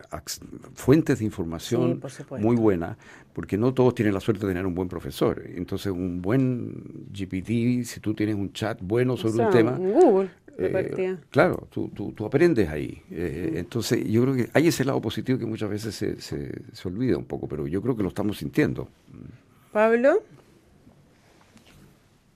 fuentes 0.73 1.19
de 1.19 1.25
información 1.25 2.01
muy 2.39 2.55
buenas, 2.55 2.97
porque 3.33 3.57
no 3.57 3.73
todos 3.73 3.95
tienen 3.95 4.13
la 4.13 4.19
suerte 4.19 4.45
de 4.45 4.53
tener 4.53 4.65
un 4.65 4.75
buen 4.75 4.87
profesor. 4.87 5.43
Entonces, 5.55 5.91
un 5.91 6.21
buen 6.21 7.07
GPT, 7.11 7.85
si 7.85 7.99
tú 7.99 8.13
tienes 8.13 8.35
un 8.35 8.53
chat 8.53 8.79
bueno 8.81 9.17
sobre 9.17 9.45
un 9.45 9.51
tema... 9.51 9.71
Google 9.77 10.29
eh, 10.57 11.17
claro, 11.29 11.67
tú, 11.71 11.89
tú, 11.89 12.25
aprendes 12.25 12.69
ahí. 12.69 13.01
Eh, 13.09 13.53
entonces, 13.55 14.07
yo 14.07 14.21
creo 14.23 14.35
que 14.35 14.49
hay 14.53 14.67
ese 14.67 14.85
lado 14.85 15.01
positivo 15.01 15.39
que 15.39 15.45
muchas 15.45 15.69
veces 15.69 15.95
se, 15.95 16.21
se, 16.21 16.87
olvida 16.87 17.17
un 17.17 17.25
poco, 17.25 17.47
pero 17.47 17.67
yo 17.67 17.81
creo 17.81 17.95
que 17.95 18.03
lo 18.03 18.09
estamos 18.09 18.37
sintiendo. 18.37 18.87
Pablo. 19.71 20.21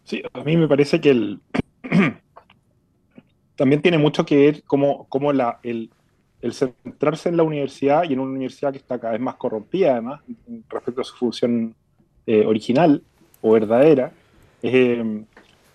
Sí, 0.03 0.23
a 0.33 0.43
mí 0.43 0.57
me 0.57 0.67
parece 0.67 0.99
que 0.99 1.09
el 1.11 1.39
también 3.55 3.81
tiene 3.81 3.97
mucho 3.97 4.25
que 4.25 4.37
ver 4.37 4.63
como, 4.63 5.05
como 5.09 5.33
la, 5.33 5.59
el, 5.63 5.89
el, 6.41 6.53
centrarse 6.53 7.29
en 7.29 7.37
la 7.37 7.43
universidad 7.43 8.03
y 8.03 8.13
en 8.13 8.19
una 8.19 8.31
universidad 8.31 8.71
que 8.71 8.77
está 8.77 8.99
cada 8.99 9.13
vez 9.13 9.21
más 9.21 9.35
corrompida, 9.35 9.93
además, 9.93 10.21
respecto 10.69 11.01
a 11.01 11.03
su 11.03 11.15
función 11.15 11.75
eh, 12.25 12.45
original 12.45 13.03
o 13.41 13.51
verdadera. 13.51 14.11
Eh, 14.63 15.23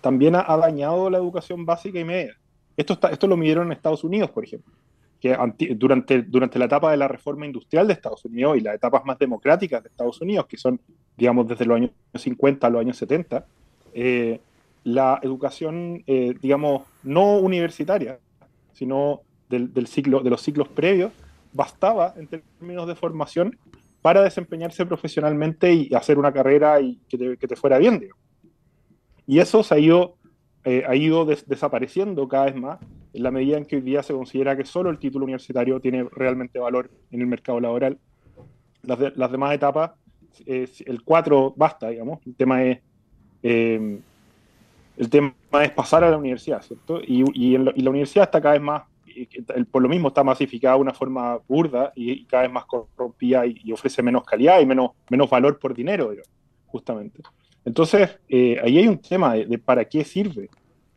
también 0.03 0.35
ha, 0.35 0.57
dañado 0.57 1.09
la 1.09 1.17
educación 1.17 1.65
básica 1.65 1.97
y 1.97 2.03
media. 2.03 2.35
Esto, 2.75 2.93
está, 2.95 3.25
lo 3.25 3.37
midieron 3.37 3.67
en 3.67 3.71
Estados 3.71 4.03
Unidos, 4.03 4.29
por 4.31 4.43
ejemplo, 4.43 4.73
que 5.21 5.33
durante, 5.77 6.23
durante 6.23 6.59
la 6.59 6.65
etapa 6.65 6.91
de 6.91 6.97
la 6.97 7.07
reforma 7.07 7.45
industrial 7.45 7.87
de 7.87 7.93
Estados 7.93 8.25
Unidos 8.25 8.57
y 8.57 8.59
las 8.59 8.75
etapas 8.75 9.05
más 9.05 9.17
democráticas 9.17 9.81
de 9.81 9.87
Estados 9.87 10.19
Unidos, 10.19 10.45
que 10.47 10.57
son, 10.57 10.77
digamos, 11.15 11.47
desde 11.47 11.63
los 11.63 11.77
años 11.77 11.91
50 12.13 12.67
a 12.67 12.69
los 12.69 12.81
años 12.81 12.97
70, 12.97 13.45
eh, 13.93 14.41
la 14.83 15.21
educación, 15.23 16.03
eh, 16.05 16.35
digamos, 16.41 16.81
no 17.03 17.37
universitaria, 17.37 18.19
sino 18.73 19.21
del, 19.47 19.87
ciclo, 19.87 20.19
de 20.19 20.31
los 20.31 20.41
ciclos 20.41 20.67
previos, 20.67 21.13
bastaba 21.53 22.13
en 22.17 22.27
términos 22.27 22.89
de 22.89 22.95
formación 22.95 23.57
para 24.01 24.21
desempeñarse 24.21 24.85
profesionalmente 24.85 25.73
y 25.73 25.93
hacer 25.95 26.19
una 26.19 26.33
carrera 26.33 26.81
y 26.81 26.99
que 27.07 27.17
te, 27.17 27.37
que 27.37 27.47
te 27.47 27.55
fuera 27.55 27.77
bien, 27.77 28.01
digamos. 28.01 28.22
Y 29.27 29.39
eso 29.39 29.61
ha 29.69 29.79
ido, 29.79 30.17
eh, 30.65 30.83
ha 30.87 30.95
ido 30.95 31.25
desapareciendo 31.25 32.27
cada 32.27 32.45
vez 32.45 32.55
más 32.55 32.79
en 33.13 33.23
la 33.23 33.31
medida 33.31 33.57
en 33.57 33.65
que 33.65 33.75
hoy 33.77 33.81
día 33.81 34.03
se 34.03 34.13
considera 34.13 34.57
que 34.57 34.65
solo 34.65 34.89
el 34.89 34.97
título 34.97 35.25
universitario 35.25 35.79
tiene 35.79 36.03
realmente 36.11 36.59
valor 36.59 36.89
en 37.11 37.21
el 37.21 37.27
mercado 37.27 37.59
laboral. 37.59 37.97
Las, 38.81 39.31
demás 39.31 39.53
etapas, 39.53 39.91
el 40.45 41.03
4 41.03 41.53
basta, 41.55 41.89
digamos. 41.89 42.19
El 42.25 42.35
tema 42.35 42.63
es... 42.63 42.79
Eh, 43.43 43.99
el 44.95 45.09
tema 45.09 45.33
es 45.63 45.71
pasar 45.71 46.03
a 46.03 46.09
la 46.09 46.17
universidad, 46.17 46.61
¿cierto? 46.61 47.01
Y, 47.01 47.57
la 47.57 47.89
universidad 47.89 48.25
está 48.25 48.41
cada 48.41 48.53
vez 48.53 48.61
más, 48.61 48.83
por 49.71 49.81
lo 49.81 49.89
mismo 49.89 50.09
está 50.09 50.23
masificada 50.23 50.75
de 50.75 50.81
una 50.81 50.93
forma 50.93 51.39
burda 51.47 51.91
y, 51.95 52.25
cada 52.25 52.43
vez 52.43 52.51
más 52.51 52.65
corrompida 52.65 53.45
y, 53.45 53.71
ofrece 53.71 54.03
menos 54.03 54.23
calidad 54.23 54.59
y 54.59 54.65
menos, 54.65 54.91
menos 55.09 55.29
valor 55.29 55.57
por 55.57 55.73
dinero, 55.73 56.11
justamente. 56.67 57.21
Entonces, 57.65 58.17
eh, 58.27 58.57
ahí 58.61 58.77
hay 58.77 58.87
un 58.87 58.99
tema 58.99 59.35
de, 59.35 59.57
para 59.57 59.85
qué 59.85 60.03
sirve 60.03 60.49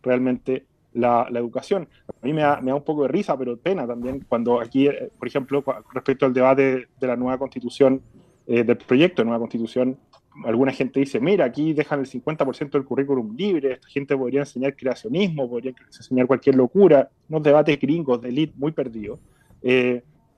realmente 0.03 0.67
la, 0.93 1.29
educación. 1.33 1.89
A 2.09 2.27
mí 2.27 2.33
me 2.33 2.43
da, 2.43 2.61
un 2.61 2.83
poco 2.83 3.03
de 3.03 3.09
risa, 3.09 3.37
pero 3.37 3.57
pena 3.57 3.87
también 3.87 4.25
cuando 4.29 4.61
aquí, 4.61 4.89
eh, 4.89 5.11
por 5.19 5.29
ejemplo, 5.29 5.65
respecto 5.93 6.27
al 6.27 6.33
debate 6.33 6.89
de 6.99 7.07
la 7.07 7.17
nueva 7.17 7.39
constitución, 7.39 8.01
eh, 8.47 8.65
del 8.65 8.77
proyecto 8.77 9.23
de 9.23 9.27
nueva 9.27 9.41
constitución, 9.41 9.99
alguna 10.45 10.73
gente 10.73 11.01
dice, 11.01 11.21
mira, 11.21 11.45
aquí 11.45 11.73
dejan 11.73 12.01
el 12.01 12.07
50% 12.07 12.71
del 12.71 12.85
currículum 12.85 13.37
libre, 13.37 13.73
esta 13.75 13.89
gente 13.89 14.17
podría 14.17 14.41
enseñar 14.41 14.77
creacionismo, 14.77 15.49
podría 15.49 15.73
enseñar 15.87 16.27
cualquier 16.27 16.57
locura, 16.57 17.09
unos 17.29 17.43
debates 17.43 17.79
gringos 17.81 18.21
de 18.21 18.29
élite 18.29 18.55
muy 18.57 18.73
perdidos. 18.73 19.19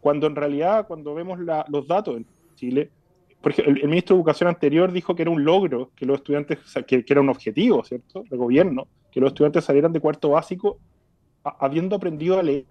cuando 0.00 0.26
en 0.26 0.36
realidad, 0.36 0.86
cuando 0.86 1.14
vemos 1.14 1.38
los 1.68 1.86
datos 1.86 2.16
en 2.16 2.26
Chile, 2.54 2.90
el, 3.44 3.88
ministro 3.88 4.16
de 4.16 4.20
Educación 4.20 4.48
anterior 4.48 4.92
dijo 4.92 5.14
que 5.14 5.22
era 5.22 5.30
un 5.30 5.44
logro 5.44 5.90
que 5.94 6.06
los 6.06 6.18
estudiantes, 6.18 6.58
que, 6.86 7.04
era 7.06 7.20
un 7.20 7.28
objetivo, 7.28 7.84
¿cierto?, 7.84 8.24
de 8.28 8.36
gobierno, 8.36 8.88
que 9.10 9.20
los 9.20 9.28
estudiantes 9.28 9.64
salieran 9.64 9.92
de 9.92 10.00
cuarto 10.00 10.30
básico 10.30 10.78
habiendo 11.42 11.96
aprendido 11.96 12.38
a 12.38 12.42
leer. 12.42 12.64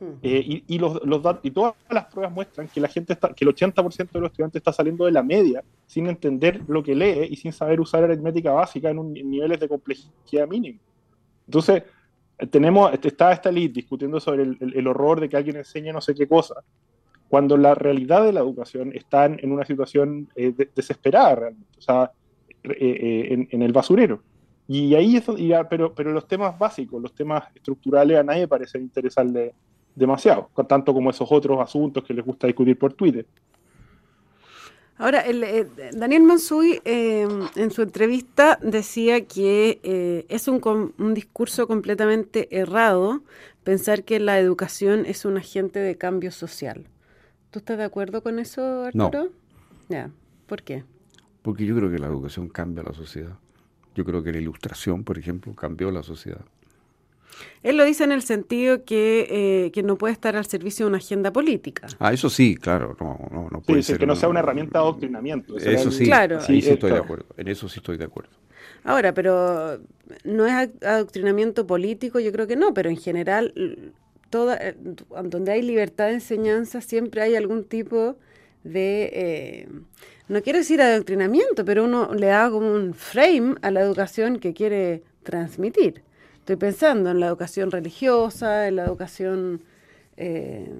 Hmm. 0.00 0.18
Eh, 0.22 0.62
y, 0.66 0.78
los, 0.78 1.00
y 1.42 1.50
todas 1.52 1.74
las 1.88 2.06
pruebas 2.06 2.32
muestran 2.34 2.68
que 2.68 2.80
la 2.80 2.88
gente 2.88 3.12
está, 3.12 3.32
que 3.32 3.44
el 3.44 3.54
80% 3.54 4.10
de 4.10 4.20
los 4.20 4.30
estudiantes 4.30 4.60
está 4.60 4.72
saliendo 4.72 5.04
de 5.04 5.12
la 5.12 5.22
media 5.22 5.62
sin 5.86 6.08
entender 6.08 6.60
lo 6.66 6.82
que 6.82 6.94
lee 6.94 7.28
y 7.30 7.36
sin 7.36 7.52
saber 7.52 7.80
usar 7.80 8.02
aritmética 8.02 8.50
básica 8.50 8.90
en, 8.90 8.98
un, 8.98 9.12
niveles 9.12 9.60
de 9.60 9.68
complejidad 9.68 10.48
mínimo. 10.48 10.80
Entonces, 11.46 11.84
tenemos, 12.50 12.92
está 13.00 13.32
esta 13.32 13.50
elite 13.50 13.74
discutiendo 13.74 14.18
sobre 14.18 14.42
el, 14.42 14.72
el, 14.74 14.86
horror 14.88 15.20
de 15.20 15.28
que 15.28 15.36
alguien 15.36 15.56
enseñe 15.56 15.92
no 15.92 16.00
sé 16.00 16.14
qué 16.14 16.26
cosa, 16.26 16.56
cuando 17.32 17.56
la 17.56 17.74
realidad 17.74 18.22
de 18.24 18.32
la 18.34 18.40
educación 18.40 18.92
está 18.94 19.24
en 19.24 19.52
una 19.52 19.64
situación 19.64 20.28
eh, 20.36 20.52
desesperada 20.76 21.50
o 21.78 21.80
sea, 21.80 22.12
eh, 22.62 22.76
eh, 22.78 23.48
en, 23.50 23.62
el 23.62 23.72
basurero. 23.72 24.20
Y 24.68 24.94
ahí 24.94 25.16
es 25.16 25.24
pero, 25.70 25.94
pero 25.94 26.12
los 26.12 26.28
temas 26.28 26.58
básicos, 26.58 27.00
los 27.00 27.14
temas 27.14 27.44
estructurales 27.54 28.18
a 28.18 28.22
nadie 28.22 28.46
parece 28.46 28.76
interesarle 28.76 29.54
demasiado, 29.94 30.50
tanto 30.68 30.92
como 30.92 31.08
esos 31.08 31.26
otros 31.32 31.58
asuntos 31.58 32.04
que 32.04 32.12
les 32.12 32.22
gusta 32.22 32.48
discutir 32.48 32.78
por 32.78 32.92
Twitter. 32.92 33.24
Ahora, 34.98 35.20
el, 35.20 35.70
Daniel 35.94 36.24
Mansuy 36.24 36.82
eh, 36.84 37.26
en 37.56 37.70
su 37.70 37.80
entrevista 37.80 38.58
decía 38.60 39.26
que 39.26 40.26
es 40.28 40.48
un, 40.48 40.92
un, 40.98 41.14
discurso 41.14 41.66
completamente 41.66 42.54
errado 42.54 43.22
pensar 43.64 44.04
que 44.04 44.20
la 44.20 44.38
educación 44.38 45.06
es 45.06 45.24
un 45.24 45.38
agente 45.38 45.78
de 45.78 45.96
cambio 45.96 46.30
social. 46.30 46.91
¿Tú 47.52 47.58
estás 47.58 47.76
de 47.76 47.84
acuerdo 47.84 48.22
con 48.22 48.38
eso, 48.38 48.86
Arturo? 48.86 49.24
No. 49.24 49.30
Ya. 49.90 50.10
¿Por 50.46 50.62
qué? 50.62 50.84
Porque 51.42 51.66
yo 51.66 51.76
creo 51.76 51.90
que 51.90 51.98
la 51.98 52.06
educación 52.06 52.48
cambia 52.48 52.82
la 52.82 52.94
sociedad. 52.94 53.36
Yo 53.94 54.06
creo 54.06 54.22
que 54.22 54.32
la 54.32 54.38
ilustración, 54.38 55.04
por 55.04 55.18
ejemplo, 55.18 55.54
cambió 55.54 55.90
la 55.90 56.02
sociedad. 56.02 56.40
Él 57.62 57.76
lo 57.76 57.84
dice 57.84 58.04
en 58.04 58.12
el 58.12 58.22
sentido 58.22 58.84
que, 58.84 59.26
eh, 59.66 59.70
que, 59.72 59.82
no 59.82 59.98
puede 59.98 60.14
estar 60.14 60.34
al 60.34 60.46
servicio 60.46 60.86
de 60.86 60.88
una 60.88 60.98
agenda 60.98 61.30
política. 61.30 61.88
Ah, 61.98 62.14
eso 62.14 62.30
sí, 62.30 62.56
claro, 62.56 62.96
no, 62.98 63.18
no, 63.30 63.48
no 63.50 63.60
puede 63.60 63.82
ser. 63.82 63.98
que 63.98 64.06
no 64.06 64.16
sea 64.16 64.30
una 64.30 64.40
herramienta 64.40 64.78
de 64.78 64.84
adoctrinamiento. 64.84 65.58
Eso, 65.58 65.90
sí, 65.90 66.04
claro. 66.06 66.40
sí, 66.40 66.58
estoy 66.58 66.92
de 66.92 66.98
acuerdo. 66.98 67.26
En 67.36 67.48
eso 67.48 67.68
sí 67.68 67.80
estoy 67.80 67.98
de 67.98 68.04
acuerdo. 68.04 68.30
Ahora, 68.82 69.12
pero 69.12 69.78
no 70.24 70.46
es 70.46 70.70
adoctrinamiento 70.82 71.66
político, 71.66 72.18
yo 72.18 72.32
creo 72.32 72.46
que 72.46 72.56
no, 72.56 72.72
pero 72.72 72.88
en 72.88 72.96
general, 72.96 73.52
eh, 74.32 74.74
donde 75.24 75.52
hay 75.52 75.62
libertad 75.62 76.06
de 76.06 76.14
enseñanza, 76.14 76.80
siempre 76.80 77.22
hay 77.22 77.36
algún 77.36 77.64
tipo 77.64 78.16
de, 78.64 79.10
eh, 79.12 79.68
no 80.28 80.42
quiero 80.42 80.58
decir 80.58 80.80
adoctrinamiento, 80.80 81.64
pero 81.64 81.84
uno 81.84 82.14
le 82.14 82.28
da 82.28 82.50
como 82.50 82.72
un 82.72 82.94
frame 82.94 83.56
a 83.62 83.70
la 83.70 83.80
educación 83.80 84.38
que 84.38 84.54
quiere 84.54 85.02
transmitir. 85.22 86.02
Estoy 86.38 86.56
pensando 86.56 87.10
en 87.10 87.20
la 87.20 87.26
educación 87.26 87.70
religiosa, 87.70 88.66
en 88.68 88.76
la 88.76 88.84
educación, 88.84 89.62
eh, 90.16 90.72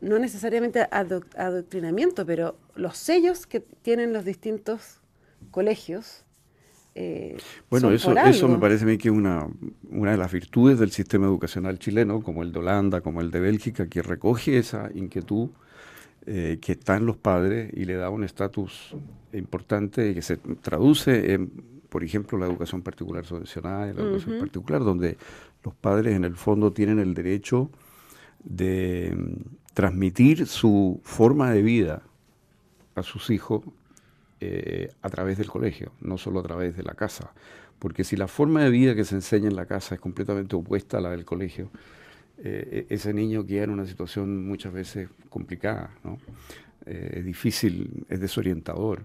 no 0.00 0.18
necesariamente 0.18 0.86
adoctrinamiento, 0.90 2.26
pero 2.26 2.56
los 2.74 2.96
sellos 2.98 3.46
que 3.46 3.60
tienen 3.60 4.12
los 4.12 4.24
distintos 4.24 5.00
colegios. 5.50 6.24
Eh, 6.94 7.38
bueno, 7.70 7.90
eso, 7.90 8.14
eso 8.16 8.48
me 8.48 8.58
parece 8.58 8.84
a 8.84 8.86
mí 8.86 8.98
que 8.98 9.08
es 9.08 9.14
una, 9.14 9.48
una 9.90 10.10
de 10.10 10.16
las 10.18 10.30
virtudes 10.30 10.78
del 10.78 10.90
sistema 10.90 11.26
educacional 11.26 11.78
chileno, 11.78 12.22
como 12.22 12.42
el 12.42 12.52
de 12.52 12.58
Holanda, 12.58 13.00
como 13.00 13.20
el 13.20 13.30
de 13.30 13.40
Bélgica, 13.40 13.86
que 13.86 14.02
recoge 14.02 14.58
esa 14.58 14.90
inquietud 14.94 15.48
eh, 16.26 16.58
que 16.60 16.72
está 16.72 16.96
en 16.96 17.06
los 17.06 17.16
padres 17.16 17.72
y 17.74 17.84
le 17.84 17.94
da 17.94 18.10
un 18.10 18.24
estatus 18.24 18.94
importante 19.32 20.14
que 20.14 20.22
se 20.22 20.36
traduce 20.36 21.32
en 21.32 21.72
por 21.92 22.02
ejemplo, 22.02 22.38
la 22.38 22.46
educación 22.46 22.80
particular 22.80 23.26
subvencionada, 23.26 23.92
la 23.92 24.00
educación 24.00 24.38
particular, 24.38 24.82
donde 24.82 25.18
los 25.62 25.74
padres 25.74 26.16
en 26.16 26.24
el 26.24 26.36
fondo 26.36 26.72
tienen 26.72 26.98
el 26.98 27.12
derecho 27.12 27.68
de 28.42 29.14
mm, 29.14 29.74
transmitir 29.74 30.46
su 30.46 31.02
forma 31.04 31.50
de 31.50 31.60
vida 31.60 32.00
a 32.94 33.02
sus 33.02 33.28
hijos 33.28 33.62
eh, 34.44 34.90
a 35.02 35.08
través 35.08 35.38
del 35.38 35.46
colegio, 35.46 35.92
no 36.00 36.18
solo 36.18 36.40
a 36.40 36.42
través 36.42 36.76
de 36.76 36.82
la 36.82 36.94
casa. 36.94 37.32
Porque 37.78 38.02
si 38.02 38.16
la 38.16 38.26
forma 38.26 38.64
de 38.64 38.70
vida 38.70 38.96
que 38.96 39.04
se 39.04 39.14
enseña 39.14 39.48
en 39.48 39.54
la 39.54 39.66
casa 39.66 39.94
es 39.94 40.00
completamente 40.00 40.56
opuesta 40.56 40.98
a 40.98 41.00
la 41.00 41.10
del 41.10 41.24
colegio, 41.24 41.70
eh, 42.38 42.86
e-, 42.90 42.94
ese 42.94 43.14
niño 43.14 43.46
queda 43.46 43.64
en 43.64 43.70
una 43.70 43.86
situación 43.86 44.44
muchas 44.44 44.72
veces 44.72 45.08
complicada, 45.28 45.90
¿no? 46.02 46.18
Eh, 46.86 47.22
difícil, 47.24 48.04
es 48.08 48.18
desorientador. 48.18 49.04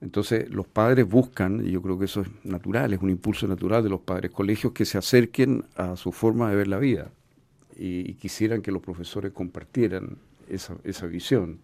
Entonces 0.00 0.50
los 0.50 0.66
padres 0.66 1.08
buscan, 1.08 1.64
y 1.64 1.70
yo 1.70 1.80
creo 1.80 1.96
que 1.96 2.06
eso 2.06 2.22
es 2.22 2.28
natural, 2.42 2.92
es 2.92 3.00
un 3.00 3.10
impulso 3.10 3.46
natural 3.46 3.84
de 3.84 3.88
los 3.88 4.00
padres, 4.00 4.32
colegios 4.32 4.72
que 4.72 4.84
se 4.84 4.98
acerquen 4.98 5.64
a 5.76 5.94
su 5.94 6.10
forma 6.10 6.50
de 6.50 6.56
ver 6.56 6.66
la 6.66 6.78
vida 6.78 7.12
y, 7.76 8.14
quisieran 8.14 8.62
que 8.62 8.72
los 8.72 8.82
profesores 8.82 9.32
compartieran 9.32 10.18
esa, 10.48 11.06
visión. 11.06 11.60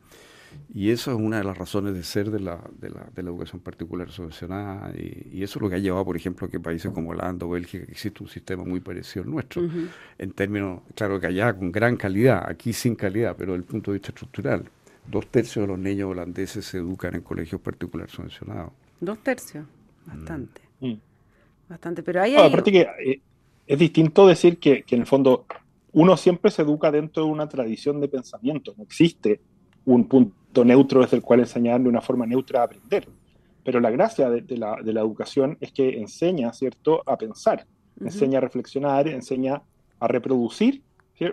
Y 0.75 0.91
eso 0.91 1.11
es 1.11 1.19
una 1.19 1.39
de 1.39 1.45
las 1.45 1.57
razones 1.57 1.95
de 1.95 2.03
ser 2.03 2.31
de 2.31 2.41
la, 2.41 2.61
de 2.79 2.91
la, 2.91 3.07
de 3.15 3.23
la 3.23 3.31
educación 3.31 3.61
particular 3.61 4.11
subvencionada 4.11 4.93
y, 4.97 5.43
eso 5.43 5.59
es 5.59 5.63
lo 5.63 5.69
que 5.69 5.75
ha 5.75 5.79
llevado, 5.79 6.05
por 6.05 6.17
ejemplo, 6.17 6.47
a 6.47 6.51
que 6.51 6.61
países 6.61 6.91
como 6.93 7.11
Holanda 7.11 7.45
o 7.47 7.51
Bélgica, 7.51 7.85
que 7.85 7.93
existe 7.93 8.23
un 8.23 8.29
sistema 8.29 8.65
muy 8.65 8.81
parecido 8.81 9.25
al 9.25 9.31
nuestro, 9.31 9.63
en 10.19 10.31
términos, 10.33 10.83
claro 10.95 11.19
que 11.19 11.27
allá 11.27 11.53
con 11.53 11.73
gran 11.73 11.97
calidad, 11.97 12.45
aquí 12.49 12.73
sin 12.73 12.95
calidad, 12.95 13.35
pero 13.37 13.53
desde 13.53 13.65
el 13.65 13.69
punto 13.69 13.91
de 13.91 13.99
vista 13.99 14.09
estructural 14.09 14.65
dos 15.07 15.27
tercios 15.27 15.65
de 15.65 15.67
los 15.67 15.79
niños 15.79 16.11
holandeses 16.11 16.65
se 16.65 16.79
educan 16.79 17.15
en 17.15 17.23
colegios 17.23 17.61
particulares 17.61 18.13
subvencionados. 18.13 18.73
Dos 19.01 19.19
tercios, 19.19 19.65
bastante. 20.07 20.61
Mm. 20.81 20.95
Bastante, 21.69 22.03
pero 22.03 22.23
hay... 22.23 22.37
aparte 22.37 22.71
que 22.71 22.81
eh, 22.81 23.21
es 23.67 23.79
distinto 23.79 24.27
decir 24.27 24.59
que, 24.59 24.85
en 24.89 25.01
el 25.01 25.07
fondo 25.07 25.47
uno 25.93 26.17
siempre 26.17 26.51
se 26.51 26.63
educa 26.63 26.91
dentro 26.91 27.25
de 27.25 27.31
una 27.31 27.49
tradición 27.49 28.01
de 28.01 28.09
pensamiento, 28.09 28.75
no 28.77 28.85
existe 28.85 29.41
un 29.85 30.07
punto 30.07 30.35
neutro 30.55 31.01
desde 31.01 31.17
el 31.17 31.23
cual 31.23 31.41
enseñar 31.41 31.81
de 31.81 31.89
una 31.89 32.01
forma 32.01 32.27
neutra 32.27 32.61
a 32.61 32.65
aprender. 32.65 33.09
Pero 33.65 33.81
la 33.81 33.91
gracia 33.91 34.29
de, 34.29 34.57
la, 34.57 34.77
educación 34.85 35.57
es 35.61 35.73
que 35.73 36.01
enseña, 36.01 36.53
¿cierto?, 36.53 37.03
a 37.07 37.17
pensar, 37.17 37.67
enseña 38.01 38.39
a 38.39 38.41
reflexionar, 38.41 39.09
enseña 39.09 39.63
a 40.01 40.09
reproducir 40.09 40.83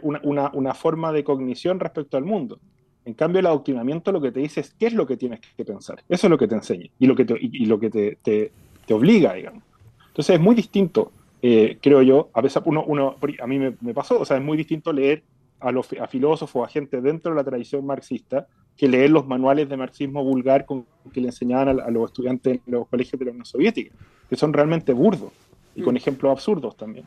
una, 0.03 0.51
una, 0.53 0.73
forma 0.75 1.11
de 1.11 1.23
cognición 1.23 1.79
respecto 1.79 2.17
al 2.17 2.25
mundo. 2.25 2.59
En 3.05 3.15
cambio, 3.15 3.39
el 3.39 3.47
adoctrinamiento 3.47 4.11
lo 4.11 4.21
que 4.21 4.31
te 4.31 4.39
dice 4.39 4.61
es 4.61 4.75
qué 4.75 4.85
es 4.85 4.93
lo 4.93 5.07
que 5.07 5.17
tienes 5.17 5.39
que 5.39 5.65
pensar. 5.65 6.03
Eso 6.07 6.27
es 6.27 6.31
lo 6.31 6.37
que 6.37 6.47
te 6.47 6.53
enseña 6.53 6.87
y 6.99 7.07
lo 7.07 7.15
que 7.15 7.25
te, 7.25 7.35
y, 7.39 7.65
lo 7.65 7.79
que 7.79 7.89
te, 7.89 8.17
te, 8.21 8.93
obliga, 8.93 9.33
digamos. 9.33 9.63
Entonces 10.07 10.35
es 10.35 10.41
muy 10.41 10.55
distinto, 10.55 11.11
eh, 11.41 11.77
creo 11.81 12.01
yo, 12.01 12.29
a 12.33 12.41
veces 12.41 12.61
uno, 12.65 12.83
uno 12.85 13.15
a 13.39 13.47
mí 13.47 13.59
me, 13.59 13.93
pasó, 13.93 14.19
o 14.19 14.25
sea, 14.25 14.37
es 14.37 14.43
muy 14.43 14.57
distinto 14.57 14.91
leer 14.91 15.23
a, 15.59 15.71
los, 15.71 15.91
a 15.93 16.07
filósofos, 16.07 16.67
a 16.67 16.71
gente 16.71 17.01
dentro 17.01 17.31
de 17.31 17.37
la 17.37 17.43
tradición 17.43 17.85
marxista, 17.85 18.47
que 18.79 18.87
leer 18.87 19.09
los 19.09 19.27
manuales 19.27 19.67
de 19.67 19.75
marxismo 19.75 20.23
vulgar 20.23 20.65
con, 20.65 20.85
que 21.11 21.19
le 21.19 21.27
enseñaban 21.27 21.81
a, 21.81 21.89
los 21.89 22.09
estudiantes 22.09 22.61
en 22.65 22.71
los 22.71 22.87
colegios 22.87 23.19
de 23.19 23.25
la 23.25 23.31
Unión 23.31 23.45
Soviética, 23.45 23.93
que 24.29 24.37
son 24.37 24.53
realmente 24.53 24.93
burdos 24.93 25.33
y 25.75 25.81
con 25.81 25.95
mm. 25.95 25.97
ejemplos 25.97 26.31
absurdos 26.31 26.77
también. 26.77 27.05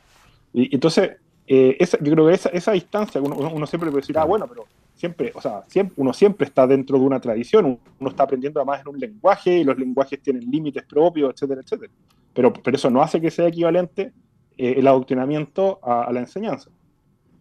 Y, 0.52 0.74
entonces, 0.74 1.12
eh, 1.46 1.78
yo 2.02 2.12
creo 2.12 2.26
que 2.26 2.34
esa, 2.34 2.50
esa 2.50 2.72
distancia, 2.72 3.22
uno, 3.22 3.36
uno, 3.36 3.66
siempre 3.66 3.90
puede 3.90 4.02
decir, 4.02 4.18
ah, 4.18 4.24
bueno, 4.24 4.46
pero 4.46 4.66
siempre, 4.94 5.32
o 5.34 5.40
sea, 5.40 5.62
siempre, 5.66 5.94
uno 5.96 6.12
siempre 6.12 6.46
está 6.46 6.66
dentro 6.66 6.98
de 6.98 7.06
una 7.06 7.18
tradición, 7.20 7.78
uno 7.98 8.10
está 8.10 8.24
aprendiendo 8.24 8.60
además 8.60 8.82
en 8.82 8.88
un 8.88 9.00
lenguaje 9.00 9.56
y 9.56 9.64
los 9.64 9.78
lenguajes 9.78 10.20
tienen 10.20 10.50
límites 10.50 10.82
propios, 10.82 11.32
etcétera, 11.32 11.62
etcétera. 11.62 11.90
Pero, 12.34 12.52
pero 12.52 12.76
eso 12.76 12.90
no 12.90 13.00
hace 13.00 13.18
que 13.18 13.30
sea 13.30 13.46
equivalente 13.46 14.12
eh, 14.58 14.74
el 14.76 14.86
adoctrinamiento 14.86 15.80
a, 15.82 16.12
la 16.12 16.20
enseñanza. 16.20 16.70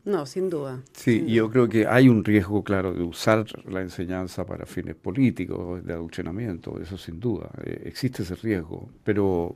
No, 0.04 0.26
sin 0.26 0.50
duda. 0.50 0.82
Sí, 0.94 1.26
yo 1.28 1.50
creo 1.52 1.70
que 1.70 1.86
hay 1.86 2.10
un 2.10 2.24
riesgo, 2.24 2.64
claro, 2.64 2.94
de 2.94 3.04
usar 3.04 3.46
la 3.70 3.82
enseñanza 3.82 4.46
para 4.46 4.66
fines 4.66 4.96
políticos, 4.96 5.86
de 5.86 5.94
adoctrinamiento, 5.94 6.80
eso 6.82 6.98
sin 6.98 7.20
duda. 7.20 7.52
Eh, 7.64 7.84
existe 7.86 8.24
ese 8.24 8.36
riesgo, 8.36 8.90
pero 9.04 9.56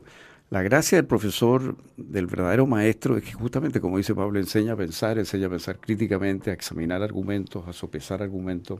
la 0.52 0.62
gracia 0.62 1.00
del 1.00 1.08
profesor, 1.08 1.76
del 1.98 2.28
verdadero 2.28 2.68
maestro, 2.68 3.18
es 3.18 3.24
que 3.24 3.34
justamente, 3.34 3.82
como 3.82 3.98
dice 3.98 4.14
Pablo, 4.14 4.40
enseña 4.40 4.74
a 4.74 4.76
pensar, 4.76 5.18
enseña 5.18 5.48
a 5.48 5.50
pensar 5.50 5.80
críticamente, 5.80 6.52
a 6.52 6.54
examinar 6.54 7.02
argumentos, 7.02 7.68
a 7.68 7.74
sopesar 7.74 8.22
argumentos, 8.22 8.80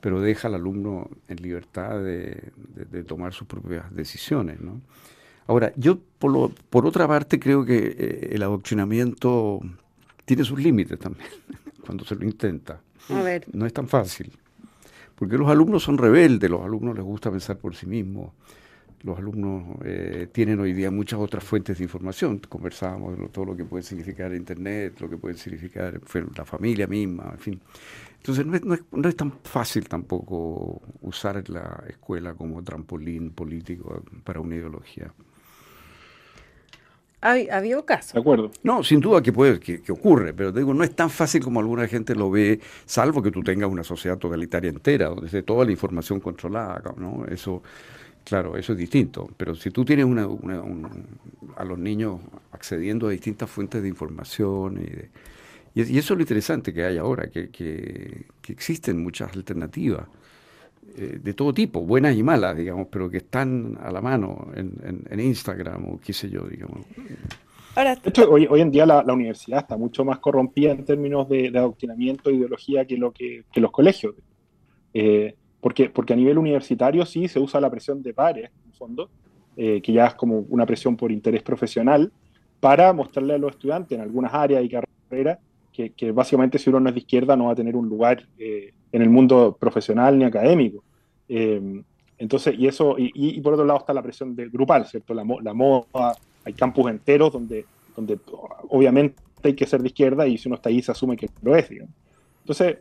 pero 0.00 0.20
deja 0.20 0.46
al 0.46 0.54
alumno 0.54 1.10
en 1.26 1.42
libertad 1.42 2.00
de, 2.00 2.52
tomar 3.06 3.32
sus 3.32 3.48
propias 3.48 3.92
decisiones. 3.94 4.60
¿no? 4.60 4.80
Ahora, 5.48 5.72
yo 5.74 5.98
por, 6.20 6.52
por 6.70 6.86
otra 6.86 7.08
parte 7.08 7.40
creo 7.40 7.64
que 7.64 7.96
eh, 7.98 8.28
el 8.32 8.42
adoctrinamiento 8.44 9.60
tiene 10.24 10.44
sus 10.44 10.60
límites 10.60 10.98
también, 10.98 11.28
cuando 11.84 12.04
se 12.04 12.14
lo 12.14 12.24
intenta. 12.24 12.80
A 13.08 13.22
ver. 13.22 13.46
No 13.52 13.66
es 13.66 13.72
tan 13.72 13.88
fácil, 13.88 14.32
porque 15.14 15.36
los 15.36 15.48
alumnos 15.48 15.82
son 15.82 15.98
rebeldes, 15.98 16.50
los 16.50 16.62
alumnos 16.62 16.94
les 16.94 17.04
gusta 17.04 17.30
pensar 17.30 17.58
por 17.58 17.74
sí 17.74 17.86
mismos 17.86 18.32
los 19.02 19.18
alumnos 19.18 19.78
eh, 19.84 20.28
tienen 20.32 20.60
hoy 20.60 20.72
día 20.72 20.90
muchas 20.90 21.18
otras 21.18 21.42
fuentes 21.42 21.78
de 21.78 21.84
información. 21.84 22.38
Conversábamos 22.48 23.18
de 23.18 23.28
todo 23.28 23.46
lo 23.46 23.56
que 23.56 23.64
puede 23.64 23.82
significar 23.82 24.32
Internet, 24.34 25.00
lo 25.00 25.08
que 25.08 25.16
puede 25.16 25.36
significar 25.36 26.00
la 26.36 26.44
familia 26.44 26.86
misma, 26.86 27.30
en 27.32 27.38
fin. 27.38 27.60
Entonces 28.18 28.46
no 28.46 28.54
es, 28.54 28.82
no 28.92 29.08
es, 29.08 29.16
tan 29.16 29.32
fácil 29.42 29.88
tampoco 29.88 30.80
usar 31.00 31.48
la 31.48 31.84
escuela 31.88 32.34
como 32.34 32.62
trampolín 32.62 33.30
político 33.30 34.04
para 34.22 34.40
una 34.40 34.54
ideología. 34.54 35.12
¿Ha, 37.22 37.56
habido 37.56 37.86
casos? 37.86 38.12
De 38.12 38.20
acuerdo. 38.20 38.50
No, 38.62 38.84
sin 38.84 39.00
duda 39.00 39.22
que 39.22 39.32
puede, 39.32 39.58
que, 39.58 39.80
que, 39.80 39.92
ocurre, 39.92 40.34
pero 40.34 40.52
te 40.52 40.58
digo, 40.58 40.74
no 40.74 40.84
es 40.84 40.94
tan 40.94 41.08
fácil 41.08 41.42
como 41.42 41.60
alguna 41.60 41.88
gente 41.88 42.14
lo 42.14 42.30
ve, 42.30 42.60
salvo 42.84 43.22
que 43.22 43.30
tú 43.30 43.42
tengas 43.42 43.70
una 43.70 43.84
sociedad 43.84 44.18
totalitaria 44.18 44.68
entera, 44.68 45.08
donde 45.08 45.26
esté 45.26 45.42
toda 45.42 45.64
la 45.64 45.70
información 45.70 46.20
controlada, 46.20 46.82
¿no? 46.96 47.24
Eso 47.26 47.62
Claro, 48.24 48.56
eso 48.56 48.72
es 48.72 48.78
distinto, 48.78 49.28
pero 49.36 49.54
si 49.54 49.70
tú 49.70 49.84
tienes 49.84 50.04
una, 50.04 50.28
a 51.56 51.64
los 51.64 51.78
niños 51.78 52.20
accediendo 52.52 53.08
a 53.08 53.10
distintas 53.10 53.50
fuentes 53.50 53.82
de 53.82 53.88
información 53.88 54.80
y, 55.74 55.80
y, 55.80 55.98
eso 55.98 56.14
es 56.14 56.18
lo 56.18 56.20
interesante 56.20 56.72
que 56.72 56.84
hay 56.84 56.98
ahora, 56.98 57.28
que, 57.28 57.50
que, 57.50 58.26
existen 58.48 59.02
muchas 59.02 59.34
alternativas 59.34 60.06
eh, 60.94 61.18
de 61.22 61.34
todo 61.34 61.54
tipo, 61.54 61.80
buenas 61.80 62.16
y 62.16 62.22
malas, 62.22 62.56
digamos, 62.56 62.88
pero 62.90 63.08
que 63.08 63.18
están 63.18 63.78
a 63.80 63.90
la 63.90 64.00
mano 64.02 64.48
en, 64.54 65.04
en, 65.08 65.20
Instagram 65.20 65.88
o 65.88 66.00
qué 66.00 66.12
sé 66.12 66.28
yo, 66.28 66.42
digamos. 66.42 66.80
de 67.76 67.98
hecho, 68.04 68.30
hoy, 68.30 68.46
hoy 68.50 68.60
en 68.60 68.70
día 68.70 68.84
la, 68.84 69.02
universidad 69.12 69.60
está 69.60 69.76
mucho 69.76 70.04
más 70.04 70.18
corrompida 70.18 70.72
en 70.72 70.84
términos 70.84 71.28
de, 71.28 71.48
adoctrinamiento 71.48 72.28
e 72.28 72.34
ideología 72.34 72.84
que, 72.84 72.98
lo 72.98 73.12
que, 73.12 73.44
los 73.54 73.70
colegios. 73.70 74.14
Eh, 74.92 75.34
porque, 75.60 75.88
porque 75.88 76.12
a 76.12 76.16
nivel 76.16 76.36
universitario 76.36 77.06
sí 77.06 77.28
se 77.28 77.38
usa 77.38 77.60
la 77.60 77.70
presión 77.70 78.02
de 78.02 78.12
pares, 78.12 78.50
en 78.66 78.72
fondo, 78.72 79.08
eh, 79.56 79.80
que 79.80 79.92
ya 79.92 80.08
es 80.08 80.14
como 80.14 80.40
una 80.48 80.66
presión 80.66 80.96
por 80.96 81.12
interés 81.12 81.42
profesional, 81.42 82.12
para 82.60 82.92
mostrarle 82.92 83.34
a 83.34 83.38
los 83.38 83.52
estudiantes 83.52 83.96
en 83.96 84.02
algunas 84.02 84.34
áreas 84.34 84.62
y 84.64 84.68
carreras 84.68 85.38
que, 85.72 86.12
básicamente 86.12 86.58
si 86.58 86.70
uno 86.70 86.80
no 86.80 86.88
es 86.88 86.94
de 86.94 87.00
izquierda 87.00 87.36
no 87.36 87.46
va 87.46 87.52
a 87.52 87.56
tener 87.56 87.74
un 87.76 87.88
lugar 87.88 88.26
eh, 88.38 88.72
en 88.92 89.02
el 89.02 89.10
mundo 89.10 89.56
profesional 89.58 90.18
ni 90.18 90.24
académico. 90.24 90.84
entonces, 92.18 92.54
y 92.58 92.66
eso, 92.66 92.96
y, 92.98 93.40
por 93.40 93.54
otro 93.54 93.64
lado 93.64 93.80
está 93.80 93.92
la 93.92 94.02
presión 94.02 94.36
de, 94.36 94.48
grupal, 94.48 94.86
¿cierto? 94.86 95.14
La, 95.14 95.24
la 95.42 95.54
moda, 95.54 96.14
hay 96.44 96.52
campus 96.52 96.90
enteros 96.90 97.32
donde, 97.32 97.64
donde 97.96 98.18
obviamente 98.68 99.16
hay 99.42 99.54
que 99.54 99.66
ser 99.66 99.80
de 99.80 99.88
izquierda 99.88 100.26
y 100.26 100.38
si 100.38 100.48
uno 100.48 100.56
está 100.56 100.68
ahí 100.68 100.82
se 100.82 100.92
asume 100.92 101.16
que 101.16 101.28
lo 101.42 101.56
es. 101.56 101.68
Entonces, 101.70 102.78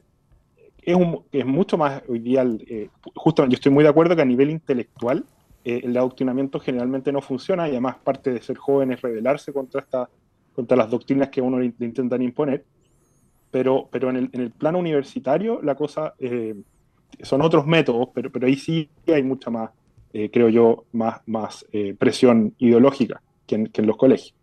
es, 0.82 0.95
un, 0.95 1.23
es 1.32 1.45
mucho 1.45 1.77
más 1.77 2.01
hoy 2.08 2.19
día, 2.19 2.45
eh, 2.67 2.89
justamente 3.15 3.56
yo 3.56 3.58
estoy 3.58 3.71
muy 3.71 3.84
de 3.84 3.89
acuerdo 3.89 4.15
que 4.15 4.21
a 4.21 4.25
nivel 4.25 4.49
intelectual 4.49 5.25
eh, 5.63 5.82
el 5.84 5.95
adoctrinamiento 5.95 6.60
generalmente 6.60 7.12
no 7.12 7.21
funciona 7.21 7.67
y 7.67 7.71
además 7.71 7.97
parte 8.04 8.32
de 8.32 8.41
ser 8.41 8.58
joven 8.58 8.91
es 8.91 9.01
rebelarse 9.01 9.54
contra, 9.54 9.82
esta, 9.82 10.10
contra 10.54 10.77
las 10.77 10.89
doctrinas 10.89 11.30
que 11.30 11.41
uno 11.41 11.60
le, 11.60 11.65
intentan 11.65 12.21
imponer, 12.21 12.65
pero, 13.52 13.88
pero 13.92 14.10
en, 14.10 14.16
el, 14.16 14.30
en 14.32 14.42
el 14.42 14.52
plano 14.52 14.80
universitario 14.80 15.62
la 15.62 15.76
cosa 15.76 16.16
eh, 16.20 16.56
son 17.22 17.42
otros 17.42 17.68
métodos, 17.68 18.10
pero, 18.14 18.32
pero 18.32 18.48
ahí 18.48 18.56
sí 18.56 18.90
hay 19.08 19.24
mucha 19.24 19.50
más, 19.50 19.70
creo 20.12 20.50
yo, 20.50 20.86
más, 20.94 21.22
más 21.26 21.66
presión 21.98 22.54
ideológica 22.58 23.22
que 23.46 23.82
en, 23.82 23.88
los 23.88 23.98
colegios. 23.98 24.34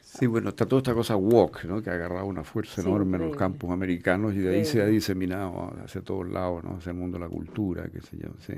Sí, 0.00 0.26
bueno, 0.26 0.50
está 0.50 0.64
toda 0.64 0.80
esta 0.80 0.94
cosa 0.94 1.16
walk, 1.16 1.64
¿no? 1.64 1.82
que 1.82 1.90
ha 1.90 1.94
agarrado 1.94 2.26
una 2.26 2.42
fuerza 2.42 2.80
enorme 2.80 3.18
en 3.18 3.28
los 3.28 3.36
campos 3.36 3.70
americanos 3.70 4.34
y 4.34 4.38
de 4.38 4.56
ahí 4.56 4.64
se 4.64 4.80
ha 4.80 4.86
diseminado 4.86 5.74
hacia 5.84 6.00
todos 6.00 6.28
lados, 6.28 6.64
¿no? 6.64 6.76
hacia 6.76 6.90
el 6.90 6.96
mundo 6.96 7.18
de 7.18 7.24
la 7.24 7.30
cultura, 7.30 7.88
qué 7.92 8.00
sé 8.00 8.16
yo. 8.16 8.28
Sí, 8.40 8.54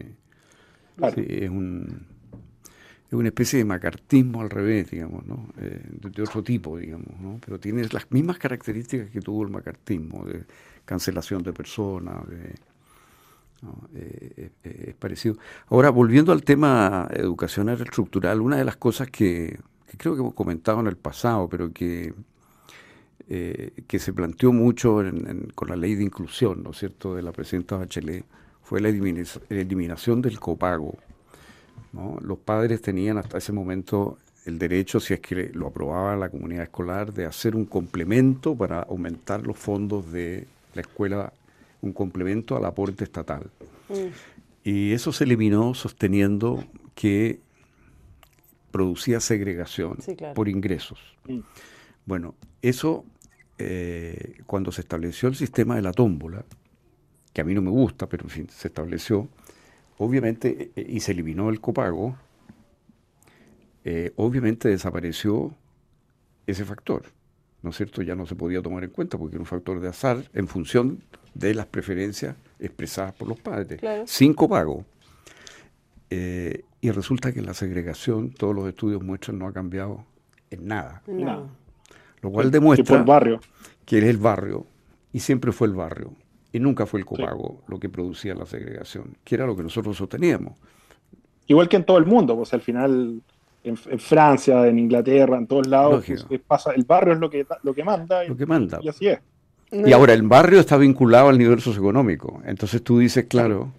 sí 1.14 1.26
es, 1.28 1.50
un, 1.50 2.06
es 3.08 3.14
una 3.14 3.28
especie 3.28 3.58
de 3.58 3.64
macartismo 3.64 4.42
al 4.42 4.50
revés, 4.50 4.90
digamos, 4.90 5.26
¿no? 5.26 5.48
Eh, 5.58 5.80
de, 5.90 6.22
otro 6.22 6.42
tipo, 6.42 6.76
digamos, 6.76 7.40
pero 7.44 7.58
tiene 7.58 7.88
las 7.90 8.10
mismas 8.12 8.38
características 8.38 9.08
que 9.08 9.22
tuvo 9.22 9.44
el 9.44 9.50
macartismo, 9.50 10.26
de 10.26 10.44
cancelación 10.84 11.42
de 11.42 11.52
personas, 11.54 12.28
de 12.28 12.54
eh, 13.94 14.50
eh, 14.62 14.84
es 14.88 14.94
parecido. 14.94 15.36
Ahora, 15.68 15.88
volviendo 15.88 16.32
al 16.32 16.42
tema 16.44 17.08
educacional 17.10 17.80
estructural, 17.80 18.42
una 18.42 18.56
de 18.56 18.64
las 18.64 18.76
cosas 18.76 19.10
que, 19.10 19.58
creo 19.96 20.14
que 20.14 20.20
hemos 20.20 20.34
comentado 20.34 20.80
en 20.80 20.86
el 20.86 20.96
pasado, 20.96 21.48
pero 21.48 21.72
que, 21.72 22.12
que 23.26 23.98
se 23.98 24.12
planteó 24.12 24.52
mucho 24.52 25.02
con 25.54 25.68
la 25.68 25.76
ley 25.76 25.94
de 25.94 26.04
inclusión, 26.04 26.62
¿no 26.62 26.70
es 26.70 26.78
cierto?, 26.78 27.14
de 27.14 27.22
la 27.22 27.32
presidenta 27.32 27.78
Bachelet, 27.78 28.24
fue 28.62 28.82
la 28.82 28.90
eliminación 28.90 30.20
del 30.20 30.38
copago. 30.38 30.98
Los 31.92 32.38
padres 32.38 32.82
tenían 32.82 33.18
hasta 33.18 33.38
ese 33.38 33.52
momento 33.52 34.18
el 34.44 34.58
derecho, 34.58 35.00
si 35.00 35.14
es 35.14 35.20
que 35.20 35.50
lo 35.52 35.68
aprobaba 35.68 36.16
la 36.16 36.28
comunidad 36.28 36.64
escolar, 36.64 37.12
de 37.12 37.26
hacer 37.26 37.54
un 37.54 37.64
complemento 37.64 38.54
para 38.56 38.80
aumentar 38.82 39.46
los 39.46 39.58
fondos 39.58 40.10
de 40.12 40.46
la 40.74 40.82
escuela 40.82 41.32
un 41.80 41.92
complemento 41.92 42.56
al 42.56 42.64
aporte 42.64 43.04
estatal. 43.04 43.50
Mm. 43.88 44.08
Y 44.64 44.92
eso 44.92 45.12
se 45.12 45.24
eliminó 45.24 45.74
sosteniendo 45.74 46.64
que 46.94 47.40
producía 48.70 49.20
segregación 49.20 49.98
por 50.34 50.48
ingresos. 50.48 50.98
Mm. 51.26 51.40
Bueno, 52.04 52.34
eso 52.62 53.04
eh, 53.58 54.40
cuando 54.46 54.72
se 54.72 54.80
estableció 54.80 55.28
el 55.28 55.36
sistema 55.36 55.76
de 55.76 55.82
la 55.82 55.92
tómbola, 55.92 56.44
que 57.32 57.40
a 57.40 57.44
mí 57.44 57.54
no 57.54 57.62
me 57.62 57.70
gusta, 57.70 58.08
pero 58.08 58.24
en 58.24 58.30
fin, 58.30 58.48
se 58.50 58.68
estableció, 58.68 59.28
obviamente, 59.98 60.70
eh, 60.74 60.86
y 60.88 61.00
se 61.00 61.12
eliminó 61.12 61.50
el 61.50 61.60
copago, 61.60 62.16
eh, 63.84 64.12
obviamente 64.16 64.68
desapareció 64.68 65.54
ese 66.46 66.64
factor, 66.64 67.04
¿no 67.62 67.70
es 67.70 67.76
cierto? 67.76 68.02
Ya 68.02 68.14
no 68.14 68.26
se 68.26 68.34
podía 68.34 68.62
tomar 68.62 68.84
en 68.84 68.90
cuenta 68.90 69.18
porque 69.18 69.36
era 69.36 69.42
un 69.42 69.46
factor 69.46 69.80
de 69.80 69.88
azar 69.88 70.24
en 70.32 70.48
función 70.48 71.02
de 71.34 71.54
las 71.54 71.66
preferencias 71.66 72.36
expresadas 72.58 73.14
por 73.14 73.28
los 73.28 73.38
padres, 73.38 73.80
sin 74.06 74.34
copago. 74.34 74.84
Eh, 76.10 76.64
y 76.80 76.90
resulta 76.90 77.32
que 77.32 77.42
la 77.42 77.54
segregación, 77.54 78.30
todos 78.30 78.54
los 78.54 78.68
estudios 78.68 79.02
muestran, 79.02 79.38
no 79.38 79.46
ha 79.46 79.52
cambiado 79.52 80.04
en 80.50 80.66
nada. 80.66 81.02
Lo 82.20 82.30
cual 82.30 82.50
demuestra 82.50 83.02
barrio. 83.02 83.40
que 83.84 83.98
es 83.98 84.04
el 84.04 84.16
barrio, 84.16 84.66
y 85.12 85.20
siempre 85.20 85.52
fue 85.52 85.68
el 85.68 85.74
barrio, 85.74 86.12
y 86.52 86.60
nunca 86.60 86.86
fue 86.86 87.00
el 87.00 87.06
copago 87.06 87.62
lo 87.68 87.78
que 87.78 87.88
producía 87.88 88.34
la 88.34 88.46
segregación, 88.46 89.16
que 89.24 89.34
era 89.34 89.46
lo 89.46 89.56
que 89.56 89.62
nosotros 89.62 89.96
sosteníamos. 89.96 90.54
Igual 91.46 91.68
que 91.68 91.76
en 91.76 91.84
todo 91.84 91.98
el 91.98 92.06
mundo, 92.06 92.36
pues 92.36 92.52
al 92.54 92.60
final 92.60 93.20
en, 93.64 93.76
Francia, 93.76 94.66
en 94.66 94.78
Inglaterra, 94.78 95.36
en 95.36 95.46
todos 95.46 95.66
lados, 95.66 96.04
pues, 96.28 96.40
pasa, 96.46 96.72
el 96.72 96.84
barrio 96.84 97.14
es 97.14 97.20
lo 97.20 97.30
que, 97.30 97.46
lo 97.62 97.74
que 97.74 97.84
manda. 97.84 98.24
Lo 98.24 98.36
que 98.36 98.46
manda. 98.46 98.78
Y 98.82 98.88
así 98.88 99.08
es. 99.08 99.18
Y 99.70 99.92
ahora 99.92 100.14
el 100.14 100.22
barrio 100.22 100.60
está 100.60 100.78
vinculado 100.78 101.28
al 101.28 101.36
nivel 101.36 101.60
socioeconómico. 101.60 102.40
Entonces 102.46 102.82
tú 102.82 102.98
dices, 102.98 103.26
claro, 103.26 103.70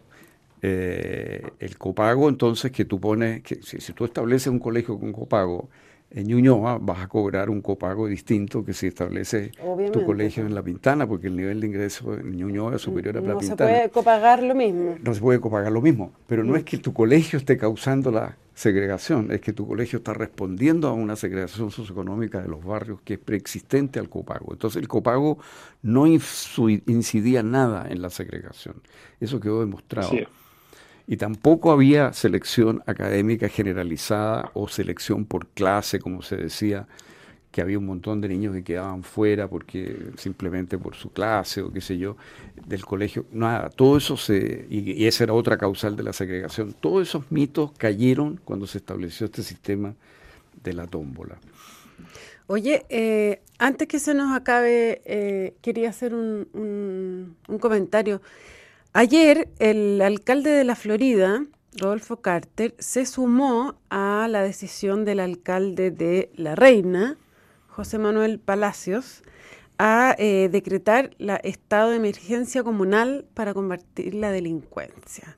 eh, 0.61 1.41
el 1.59 1.77
copago, 1.77 2.29
entonces 2.29 2.71
que 2.71 2.85
tú 2.85 2.99
pones, 2.99 3.41
que 3.41 3.61
si, 3.63 3.93
tú 3.93 4.05
estableces 4.05 4.47
un 4.47 4.59
colegio 4.59 4.99
con 4.99 5.11
copago 5.11 5.69
en 6.11 6.27
Ñuñoa, 6.27 6.79
vas 6.79 7.03
a 7.03 7.07
cobrar 7.07 7.49
un 7.49 7.61
copago 7.61 8.07
distinto 8.07 8.65
que 8.65 8.73
si 8.73 8.87
estableces 8.87 9.51
tu 9.93 10.05
colegio 10.05 10.45
en 10.45 10.55
La 10.55 10.63
Pintana, 10.63 11.07
porque 11.07 11.27
el 11.27 11.35
nivel 11.35 11.61
de 11.61 11.67
ingreso 11.67 12.15
en 12.15 12.35
Ñuñoa 12.35 12.75
es 12.75 12.81
superior 12.81 13.17
a 13.17 13.21
La 13.21 13.37
Pintana. 13.37 13.49
No 13.49 13.67
se 13.67 13.73
puede 13.73 13.89
copagar 13.89 14.43
lo 14.43 14.55
mismo. 14.55 14.95
No 15.03 15.13
se 15.13 15.21
puede 15.21 15.39
copagar 15.39 15.71
lo 15.71 15.81
mismo, 15.81 16.11
pero 16.27 16.43
no 16.43 16.55
es 16.55 16.63
que 16.63 16.77
tu 16.77 16.93
colegio 16.93 17.37
esté 17.37 17.57
causando 17.57 18.11
la 18.11 18.37
segregación, 18.55 19.31
es 19.31 19.39
que 19.39 19.53
tu 19.53 19.65
colegio 19.65 19.99
está 19.99 20.13
respondiendo 20.13 20.89
a 20.89 20.93
una 20.93 21.15
segregación 21.15 21.71
socioeconómica 21.71 22.41
de 22.41 22.49
los 22.49 22.61
barrios 22.61 22.99
que 23.03 23.13
es 23.13 23.19
preexistente 23.19 23.99
al 23.99 24.09
copago. 24.09 24.51
Entonces 24.51 24.81
el 24.81 24.87
copago 24.87 25.37
no 25.81 26.07
incidía 26.07 27.41
nada 27.41 27.87
en 27.89 28.01
la 28.01 28.09
segregación. 28.09 28.81
Eso 29.21 29.39
quedó 29.39 29.61
demostrado. 29.61 30.11
Y 31.11 31.17
tampoco 31.17 31.71
había 31.71 32.13
selección 32.13 32.83
académica 32.85 33.49
generalizada 33.49 34.51
o 34.53 34.67
selección 34.67 35.25
por 35.25 35.47
clase, 35.47 35.97
como 35.97 36.21
se 36.21 36.37
decía, 36.37 36.85
que 37.51 37.61
había 37.61 37.79
un 37.79 37.87
montón 37.87 38.21
de 38.21 38.29
niños 38.29 38.53
que 38.53 38.63
quedaban 38.63 39.01
fuera 39.01 39.47
porque 39.47 40.11
simplemente 40.17 40.77
por 40.77 40.93
su 40.93 41.11
clase 41.11 41.63
o 41.63 41.73
qué 41.73 41.81
sé 41.81 41.97
yo, 41.97 42.15
del 42.67 42.85
colegio, 42.85 43.25
nada, 43.31 43.71
todo 43.71 43.97
eso 43.97 44.17
se, 44.17 44.67
y, 44.69 45.07
esa 45.07 45.23
era 45.23 45.33
otra 45.33 45.57
causal 45.57 45.95
de 45.95 46.03
la 46.03 46.13
segregación, 46.13 46.75
todos 46.79 47.07
esos 47.07 47.31
mitos 47.31 47.71
cayeron 47.71 48.39
cuando 48.45 48.67
se 48.67 48.77
estableció 48.77 49.25
este 49.25 49.41
sistema 49.41 49.95
de 50.63 50.73
la 50.73 50.85
tómbola. 50.85 51.39
Oye, 52.45 52.85
eh, 52.89 53.41
antes 53.57 53.87
que 53.87 53.97
se 53.97 54.13
nos 54.13 54.31
acabe, 54.37 55.01
eh, 55.05 55.55
quería 55.63 55.89
hacer 55.89 56.13
un, 56.13 57.35
un 57.47 57.57
comentario. 57.57 58.21
Ayer 58.99 59.47
el 59.59 60.01
alcalde 60.01 60.49
de 60.49 60.65
la 60.65 60.75
Florida, 60.75 61.45
Rodolfo 61.77 62.17
Carter, 62.17 62.75
se 62.79 63.05
sumó 63.05 63.79
a 63.89 64.27
la 64.29 64.43
decisión 64.43 65.05
del 65.05 65.21
alcalde 65.21 65.89
de 65.89 66.29
La 66.35 66.53
Reina, 66.53 67.15
José 67.69 67.97
Manuel 67.97 68.39
Palacios, 68.39 69.23
a 69.77 70.17
eh, 70.19 70.49
decretar 70.51 71.11
la 71.17 71.37
estado 71.37 71.91
de 71.91 71.95
emergencia 71.95 72.61
comunal 72.61 73.25
para 73.35 73.53
combatir 73.53 74.15
la 74.15 74.33
delincuencia. 74.33 75.37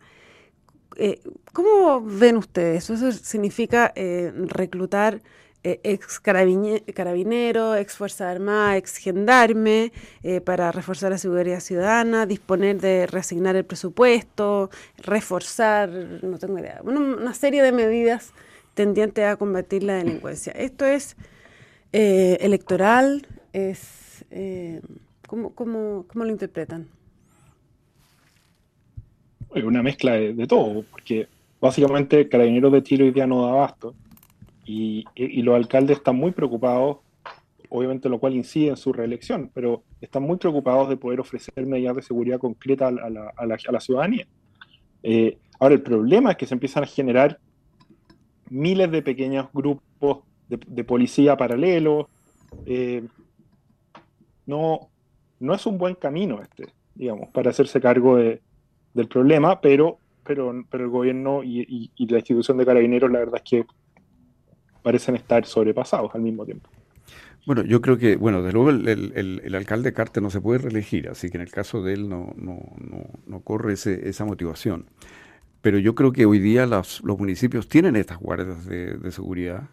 Eh, 0.96 1.22
¿Cómo 1.54 2.02
ven 2.02 2.38
ustedes? 2.38 2.90
¿Eso 2.90 3.12
significa 3.12 3.94
eh, 3.96 4.32
reclutar 4.48 5.22
ex 5.64 6.20
carabinero, 6.20 7.76
ex 7.76 7.96
fuerza 7.96 8.30
armada, 8.30 8.78
ex 8.78 8.98
gendarme 8.98 9.92
para 10.44 10.72
reforzar 10.72 11.12
la 11.12 11.18
seguridad 11.18 11.60
ciudadana, 11.60 12.26
disponer 12.26 12.82
de 12.82 13.08
reasignar 13.08 13.56
el 13.56 13.66
presupuesto, 13.66 14.70
reforzar, 14.98 15.90
no 15.90 16.40
tengo 16.40 16.58
idea, 16.58 16.82
una 16.84 17.34
serie 17.34 17.62
de 17.62 17.72
medidas 17.72 18.34
tendientes 18.74 19.26
a 19.26 19.36
combatir 19.36 19.84
la 19.84 19.96
delincuencia. 19.96 20.54
Esto 20.54 20.86
es 20.86 21.16
eh, 21.94 22.38
electoral? 22.42 23.28
Es, 23.54 24.26
eh, 24.32 24.82
¿cómo, 25.28 25.54
cómo, 25.54 26.06
cómo, 26.08 26.26
lo 26.26 26.32
interpretan? 26.32 26.88
Una 29.50 29.84
mezcla 29.84 30.14
de, 30.14 30.48
todo, 30.48 30.84
porque 30.90 31.28
básicamente 31.60 32.30
Carabineros 32.30 32.72
de 32.72 32.84
Chile 32.84 33.04
hoy 33.06 33.12
día 33.12 33.28
no 33.28 33.46
da 33.46 33.52
abasto 33.52 33.94
y, 34.72 35.42
los 35.42 35.56
alcaldes 35.56 35.98
están 35.98 36.16
muy 36.16 36.32
preocupados, 36.32 36.98
obviamente 37.70 38.10
lo 38.10 38.20
cual 38.20 38.36
incide 38.36 38.70
en 38.70 38.78
su 38.78 38.94
reelección, 38.94 39.50
pero 39.54 39.84
están 40.00 40.24
muy 40.24 40.38
preocupados 40.38 40.90
de 40.90 40.98
poder 40.98 41.20
ofrecer 41.20 41.66
medidas 41.66 41.96
de 41.96 42.02
seguridad 42.02 42.40
concretas 42.40 42.94
a 43.38 43.46
la, 43.46 43.80
ciudadanía. 43.80 44.28
Eh, 45.04 45.38
ahora, 45.60 45.76
el 45.76 45.82
problema 45.82 46.32
es 46.32 46.38
que 46.38 46.46
se 46.46 46.54
empiezan 46.54 46.84
a 46.84 46.88
generar 46.88 47.40
miles 48.50 48.92
de 48.92 49.02
pequeños 49.02 49.48
grupos 49.54 50.20
de, 50.48 50.84
policía 50.84 51.38
paralelo. 51.38 52.10
Eh, 52.66 53.04
no, 54.46 54.90
no 55.40 55.54
es 55.54 55.66
un 55.66 55.78
buen 55.78 55.96
camino 55.96 56.42
este, 56.42 56.68
digamos, 56.96 57.30
para 57.30 57.50
hacerse 57.50 57.80
cargo 57.80 58.18
del 58.18 59.08
problema, 59.10 59.62
pero, 59.62 59.98
pero, 60.24 60.54
pero 60.70 60.84
el 60.84 60.90
gobierno 60.90 61.44
y, 61.44 61.90
la 61.98 62.18
institución 62.18 62.58
de 62.58 62.66
carabineros, 62.66 63.12
la 63.12 63.20
verdad 63.20 63.42
es 63.44 63.50
que 63.50 63.66
parecen 64.82 65.16
estar 65.16 65.46
sobrepasados 65.46 66.14
al 66.16 66.22
mismo 66.22 66.46
tiempo. 66.46 66.70
Bueno, 67.46 67.64
yo 67.64 67.82
creo 67.82 67.98
que, 67.98 68.18
bueno, 68.18 68.44
de 68.44 68.52
luego 68.52 68.70
el, 68.70 69.56
alcalde 69.56 69.94
Carte 69.94 70.22
no 70.22 70.30
se 70.30 70.42
puede 70.42 70.60
reelegir, 70.60 71.10
así 71.10 71.30
que 71.30 71.38
en 71.38 71.42
el 71.42 71.50
caso 71.50 71.82
de 71.82 71.94
él 71.94 72.08
no, 72.08 72.34
no, 72.38 72.60
no, 73.26 73.40
corre 73.40 73.74
esa 73.74 74.26
motivación. 74.26 74.86
Pero 75.62 75.80
yo 75.80 75.96
creo 75.96 76.12
que 76.12 76.26
hoy 76.26 76.40
día 76.40 76.66
los, 76.68 77.02
municipios 77.04 77.68
tienen 77.68 77.96
estas 77.96 78.20
guardias 78.20 78.66
de, 78.66 79.12
seguridad 79.12 79.64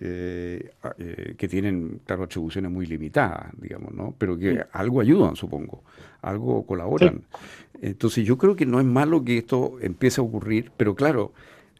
eh, 0.00 0.70
eh, 0.98 1.34
que 1.38 1.48
tienen, 1.48 2.00
claro, 2.04 2.24
atribuciones 2.24 2.70
muy 2.70 2.84
limitadas, 2.84 3.52
digamos, 3.58 3.94
¿no? 3.94 4.14
Pero 4.18 4.36
que 4.36 4.62
algo 4.72 5.00
ayudan, 5.00 5.34
supongo, 5.34 5.82
algo 6.20 6.66
colaboran. 6.66 7.22
Entonces 7.80 8.26
yo 8.26 8.36
creo 8.36 8.54
que 8.54 8.66
no 8.66 8.80
es 8.80 8.86
malo 8.86 9.24
que 9.24 9.38
esto 9.38 9.78
empiece 9.80 10.20
a 10.20 10.24
ocurrir, 10.24 10.72
pero 10.76 10.94
claro, 10.94 11.32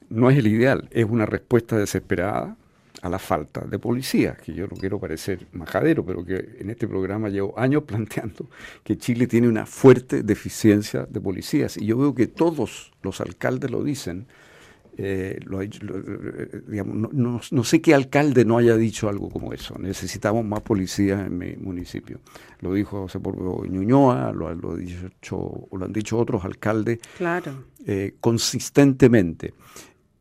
no 0.09 0.31
es 0.31 0.39
el 0.39 0.47
ideal, 0.47 0.89
es 0.91 1.05
una 1.05 1.27
respuesta 1.27 1.77
desesperada 1.77 2.57
a 3.05 3.11
la 3.11 3.19
falta 3.19 3.61
de 3.61 3.79
policía, 3.79 4.35
que 4.35 4.55
yo 4.55 4.67
no 4.67 4.77
quiero 4.77 4.99
parecer 4.99 5.47
majadero, 5.53 6.07
pero 6.07 6.25
que 6.25 6.57
en 6.59 6.71
este 6.71 6.89
programa 6.89 7.29
llevo 7.29 7.53
años 7.59 7.83
planteando 7.87 8.49
que 8.83 8.97
Chile 8.97 9.27
tiene 9.27 9.47
una 9.47 9.67
fuerte 9.67 10.23
deficiencia 10.23 11.05
de 11.05 11.21
policías. 11.21 11.77
Y 11.77 11.85
yo 11.85 11.99
veo 11.99 12.15
que 12.15 12.29
todos 12.29 12.93
los 13.03 13.21
alcaldes 13.21 13.71
lo 13.71 13.85
dicen. 13.85 14.27
Eh, 14.97 15.41
no, 17.13 17.65
sé 17.65 17.83
qué 17.83 17.95
alcalde 17.95 18.45
no 18.45 18.57
haya 18.57 18.77
dicho 18.77 19.11
algo 19.11 19.29
como 19.29 19.53
eso. 19.53 19.77
Necesitamos 19.79 20.43
más 20.47 20.63
policías 20.63 21.27
en 21.27 21.37
mi 21.37 21.57
municipio. 21.57 22.21
Lo 22.61 22.73
dijo 22.73 23.03
José 23.03 23.21
Porbo 23.21 23.67
Ñuñoa, 23.67 24.33
lo, 24.33 24.55
lo, 24.55 24.77
dicho, 24.77 25.69
lo 25.71 25.85
han 25.85 25.93
dicho 25.93 26.17
otros 26.17 26.45
alcaldes 26.45 27.01
claro. 27.19 27.65
Eh, 27.85 28.15
consistentemente. 28.21 29.53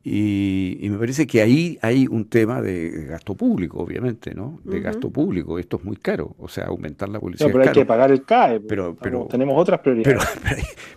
Y, 0.06 0.86
me 0.90 0.98
parece 0.98 1.26
que 1.26 1.42
ahí 1.42 1.80
hay 1.82 2.08
un 2.08 2.26
tema 2.26 2.62
de 2.62 3.06
gasto 3.08 3.36
público, 3.36 3.80
obviamente, 3.80 4.36
¿no? 4.36 4.60
De 4.66 4.82
gasto 4.82 5.10
público. 5.10 5.58
Esto 5.58 5.78
es 5.78 5.86
muy 5.86 5.96
caro. 5.96 6.36
O 6.40 6.50
sea, 6.50 6.66
aumentar 6.66 7.08
la 7.08 7.22
policía. 7.22 7.48
pero 7.48 7.64
hay 7.64 7.72
que 7.72 7.86
pagar 7.86 8.12
el 8.12 8.26
CAE. 8.26 8.60
Pero, 8.60 8.98
pero, 9.02 9.28
tenemos 9.32 9.56
otras 9.58 9.80
prioridades. 9.80 10.20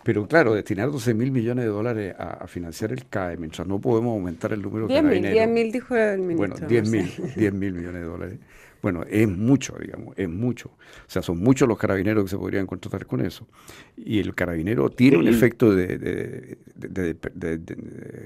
Pero, 0.02 0.26
claro, 0.28 0.54
destinar 0.54 0.90
12 0.90 1.14
mil 1.14 1.30
millones 1.30 1.66
de 1.66 1.70
dólares 1.70 2.16
a, 2.18 2.48
financiar 2.48 2.90
el 2.90 3.06
CAE 3.06 3.36
mientras 3.36 3.66
no 3.68 3.80
podemos 3.80 4.12
aumentar 4.12 4.52
el 4.52 4.60
número 4.60 4.88
de 4.88 4.94
carabineros. 4.94 5.34
10 5.34 5.48
mil 5.50 5.72
dijo 5.72 5.94
el 5.94 6.18
ministro. 6.18 6.48
Bueno, 6.48 6.66
10 6.66 6.90
mil, 6.90 7.12
10 7.36 7.52
mil 7.52 7.72
millones 7.74 8.00
de 8.00 8.06
dólares. 8.06 8.38
Bueno, 8.82 9.04
es 9.08 9.28
mucho, 9.28 9.76
digamos, 9.80 10.16
es 10.16 10.28
mucho. 10.28 10.68
O 10.68 11.10
sea, 11.10 11.22
son 11.22 11.38
muchos 11.38 11.68
los 11.68 11.78
carabineros 11.78 12.24
que 12.24 12.30
se 12.30 12.36
podrían 12.36 12.66
contratar 12.66 13.06
con 13.06 13.20
eso. 13.20 13.46
Y 13.96 14.18
el 14.20 14.34
carabinero 14.34 14.90
tiene 14.90 15.16
un 15.16 15.28
efecto 15.28 15.74
de, 15.74 16.58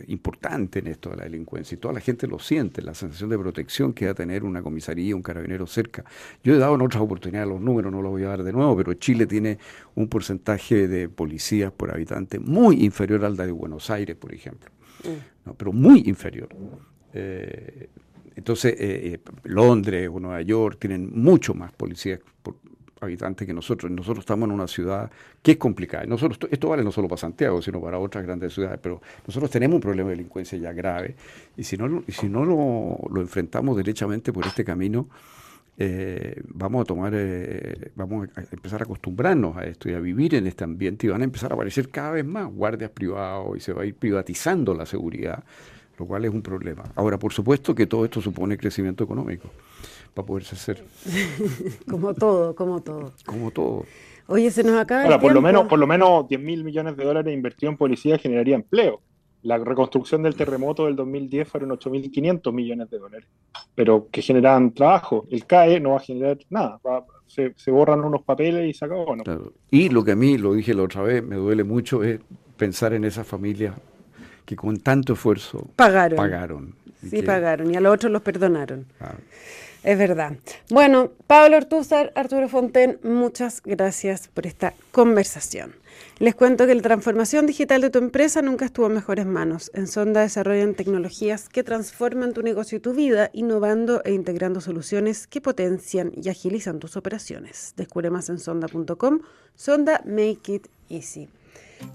importante 0.08 0.80
en 0.80 0.88
esto 0.88 1.10
de 1.10 1.16
la 1.16 1.24
delincuencia. 1.24 1.74
Y 1.74 1.78
toda 1.78 1.94
la 1.94 2.00
gente 2.00 2.26
lo 2.26 2.38
siente, 2.38 2.82
la 2.82 2.94
sensación 2.94 3.30
de 3.30 3.38
protección 3.38 3.92
que 3.92 4.06
va 4.06 4.12
a 4.12 4.14
tener 4.14 4.44
una 4.44 4.62
comisaría, 4.62 5.14
un 5.16 5.22
carabinero 5.22 5.66
cerca. 5.66 6.04
Yo 6.42 6.54
he 6.54 6.58
dado 6.58 6.74
en 6.74 6.82
otras 6.82 7.02
oportunidades 7.02 7.48
los 7.48 7.60
números, 7.60 7.92
no 7.92 8.02
los 8.02 8.10
voy 8.10 8.24
a 8.24 8.28
dar 8.28 8.42
de 8.42 8.52
nuevo, 8.52 8.76
pero 8.76 8.94
Chile 8.94 9.26
tiene 9.26 9.58
un 9.94 10.08
porcentaje 10.08 10.88
de 10.88 11.08
policías 11.08 11.72
por 11.72 11.90
habitante 11.90 12.38
muy 12.38 12.84
inferior 12.84 13.24
al 13.24 13.36
de 13.36 13.50
Buenos 13.50 13.90
Aires, 13.90 14.16
por 14.16 14.34
ejemplo. 14.34 14.70
Mm. 15.04 15.50
pero 15.56 15.72
muy 15.72 16.02
inferior. 16.06 16.48
Eh, 17.12 17.88
entonces, 18.40 18.72
eh, 18.72 19.12
eh, 19.12 19.20
Londres 19.44 20.08
o 20.10 20.18
Nueva 20.18 20.40
York 20.40 20.78
tienen 20.80 21.10
mucho 21.12 21.52
más 21.52 21.72
policías 21.72 22.20
por 22.42 22.56
habitantes 23.02 23.46
que 23.46 23.52
nosotros. 23.52 23.92
Nosotros 23.92 24.22
estamos 24.22 24.48
en 24.48 24.54
una 24.54 24.66
ciudad 24.66 25.10
que 25.42 25.52
es 25.52 25.56
complicada. 25.58 26.06
Nosotros, 26.06 26.50
esto 26.50 26.70
vale 26.70 26.82
no 26.82 26.90
solo 26.90 27.06
para 27.06 27.18
Santiago, 27.18 27.60
sino 27.60 27.82
para 27.82 27.98
otras 27.98 28.24
grandes 28.24 28.54
ciudades, 28.54 28.78
pero 28.82 29.02
nosotros 29.26 29.50
tenemos 29.50 29.74
un 29.74 29.82
problema 29.82 30.08
de 30.08 30.16
delincuencia 30.16 30.56
ya 30.56 30.72
grave 30.72 31.16
y 31.54 31.64
si 31.64 31.76
no, 31.76 32.02
y 32.06 32.12
si 32.12 32.30
no 32.30 32.46
lo, 32.46 33.20
enfrentamos 33.20 33.76
derechamente 33.76 34.32
por 34.32 34.46
este 34.46 34.64
camino, 34.64 35.10
eh, 35.76 36.40
vamos 36.48 36.80
a 36.80 36.84
tomar, 36.86 37.12
vamos 37.94 38.28
a 38.36 38.40
empezar 38.40 38.80
a 38.80 38.84
acostumbrarnos 38.84 39.54
a 39.58 39.66
esto 39.66 39.90
y 39.90 39.92
a 39.92 40.00
vivir 40.00 40.34
en 40.34 40.46
este 40.46 40.64
ambiente 40.64 41.06
y 41.06 41.10
van 41.10 41.20
a 41.20 41.24
empezar 41.24 41.52
a 41.52 41.56
aparecer 41.56 41.90
cada 41.90 42.12
vez 42.12 42.24
más 42.24 42.50
guardias 42.50 42.90
privados 42.90 43.54
y 43.58 43.60
se 43.60 43.74
va 43.74 43.82
a 43.82 43.84
ir 43.84 43.96
privatizando 43.96 44.72
la 44.72 44.86
seguridad 44.86 45.44
lo 46.00 46.06
cual 46.06 46.24
es 46.24 46.32
un 46.32 46.42
problema. 46.42 46.82
Ahora, 46.96 47.18
por 47.18 47.32
supuesto 47.32 47.74
que 47.74 47.86
todo 47.86 48.04
esto 48.04 48.20
supone 48.20 48.56
crecimiento 48.56 49.04
económico 49.04 49.48
para 50.14 50.26
poderse 50.26 50.56
hacer. 50.56 50.82
como 51.88 52.14
todo, 52.14 52.54
como 52.54 52.80
todo. 52.80 53.12
Como 53.26 53.50
todo. 53.50 53.84
Oye, 54.26 54.50
se 54.50 54.64
nos 54.64 54.80
acaba. 54.80 55.04
Ahora, 55.04 55.20
por 55.20 55.32
lo 55.32 55.42
menos, 55.42 55.68
por 55.68 55.78
lo 55.78 55.86
menos 55.86 56.26
10 56.26 56.40
mil 56.40 56.64
millones 56.64 56.96
de 56.96 57.04
dólares 57.04 57.34
invertidos 57.34 57.72
en 57.72 57.78
policía 57.78 58.18
generaría 58.18 58.54
empleo. 58.54 59.02
La 59.42 59.58
reconstrucción 59.58 60.22
del 60.22 60.34
terremoto 60.34 60.86
del 60.86 60.96
2010 60.96 61.48
fueron 61.48 61.70
8.500 61.70 62.52
millones 62.52 62.90
de 62.90 62.98
dólares, 62.98 63.28
pero 63.74 64.08
que 64.10 64.22
generan 64.22 64.72
trabajo. 64.72 65.26
El 65.30 65.46
CAE 65.46 65.80
no 65.80 65.90
va 65.90 65.96
a 65.96 66.00
generar 66.00 66.38
nada, 66.50 66.78
se, 67.26 67.70
borran 67.70 68.04
unos 68.04 68.22
papeles 68.22 68.68
y 68.68 68.72
se 68.72 68.84
acabó. 68.84 69.16
¿no? 69.16 69.24
Y 69.70 69.88
lo 69.88 70.04
que 70.04 70.12
a 70.12 70.16
mí, 70.16 70.36
lo 70.36 70.54
dije 70.54 70.74
la 70.74 70.82
otra 70.82 71.02
vez, 71.02 71.22
me 71.24 71.36
duele 71.36 71.64
mucho 71.64 72.02
es 72.02 72.20
pensar 72.56 72.92
en 72.92 73.04
esas 73.04 73.26
familias 73.26 73.74
que 74.50 74.56
con 74.56 74.78
tanto 74.78 75.12
esfuerzo 75.12 75.70
pagaron. 75.76 76.16
pagaron 76.16 76.74
sí, 77.08 77.22
pagaron 77.22 77.70
y 77.70 77.76
a 77.76 77.80
los 77.80 77.94
otros 77.94 78.10
los 78.10 78.20
perdonaron. 78.22 78.84
Es 79.84 79.96
verdad. 79.96 80.32
Bueno, 80.68 81.12
Pablo 81.28 81.56
Ortúzar, 81.56 82.12
Arturo 82.16 82.48
Fonten, 82.48 82.98
muchas 83.04 83.62
gracias 83.62 84.26
por 84.26 84.46
esta 84.46 84.74
conversación. 84.90 85.72
Les 86.18 86.34
cuento 86.34 86.66
que 86.66 86.74
la 86.74 86.82
transformación 86.82 87.46
digital 87.46 87.80
de 87.80 87.90
tu 87.90 87.98
empresa 87.98 88.42
nunca 88.42 88.64
estuvo 88.64 88.86
en 88.88 88.94
mejores 88.94 89.24
manos. 89.24 89.70
En 89.72 89.86
Sonda 89.86 90.22
desarrollan 90.22 90.74
tecnologías 90.74 91.48
que 91.48 91.62
transforman 91.62 92.32
tu 92.32 92.42
negocio 92.42 92.76
y 92.78 92.80
tu 92.80 92.92
vida, 92.92 93.30
innovando 93.32 94.02
e 94.04 94.12
integrando 94.12 94.60
soluciones 94.60 95.28
que 95.28 95.40
potencian 95.40 96.12
y 96.20 96.28
agilizan 96.28 96.80
tus 96.80 96.96
operaciones. 96.96 97.72
Descubre 97.76 98.10
más 98.10 98.28
en 98.28 98.40
sonda.com. 98.40 99.20
Sonda 99.54 100.02
Make 100.04 100.54
It 100.54 100.66
Easy. 100.90 101.28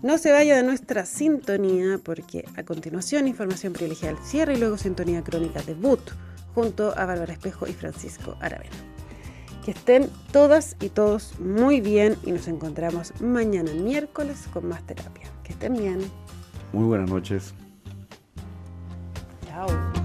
No 0.02 0.18
se 0.18 0.32
vaya 0.32 0.56
de 0.56 0.64
nuestra 0.64 1.06
sintonía 1.06 2.00
porque 2.04 2.46
a 2.56 2.64
continuación 2.64 3.28
información 3.28 3.74
privilegiada 3.74 4.18
al 4.18 4.24
cierre 4.24 4.54
y 4.54 4.58
luego 4.58 4.78
sintonía 4.78 5.24
crónica 5.24 5.62
de 5.62 5.74
Boot 5.74 6.12
junto 6.54 6.98
a 6.98 7.06
Bárbara 7.06 7.34
Espejo 7.34 7.68
y 7.68 7.74
Francisco 7.74 8.38
Aravena. 8.40 8.76
Que 9.64 9.72
estén 9.72 10.10
todas 10.32 10.76
y 10.80 10.90
todos 10.90 11.40
muy 11.40 11.82
bien 11.82 12.18
y 12.24 12.32
nos 12.32 12.48
encontramos 12.48 13.20
mañana 13.20 13.72
miércoles 13.74 14.46
con 14.54 14.68
más 14.68 14.86
terapia. 14.86 15.28
Que 15.44 15.54
estén 15.54 15.74
bien. 15.74 16.00
Muy 16.72 16.86
buenas 16.86 17.10
noches. 17.10 17.54
Chao. 19.48 20.05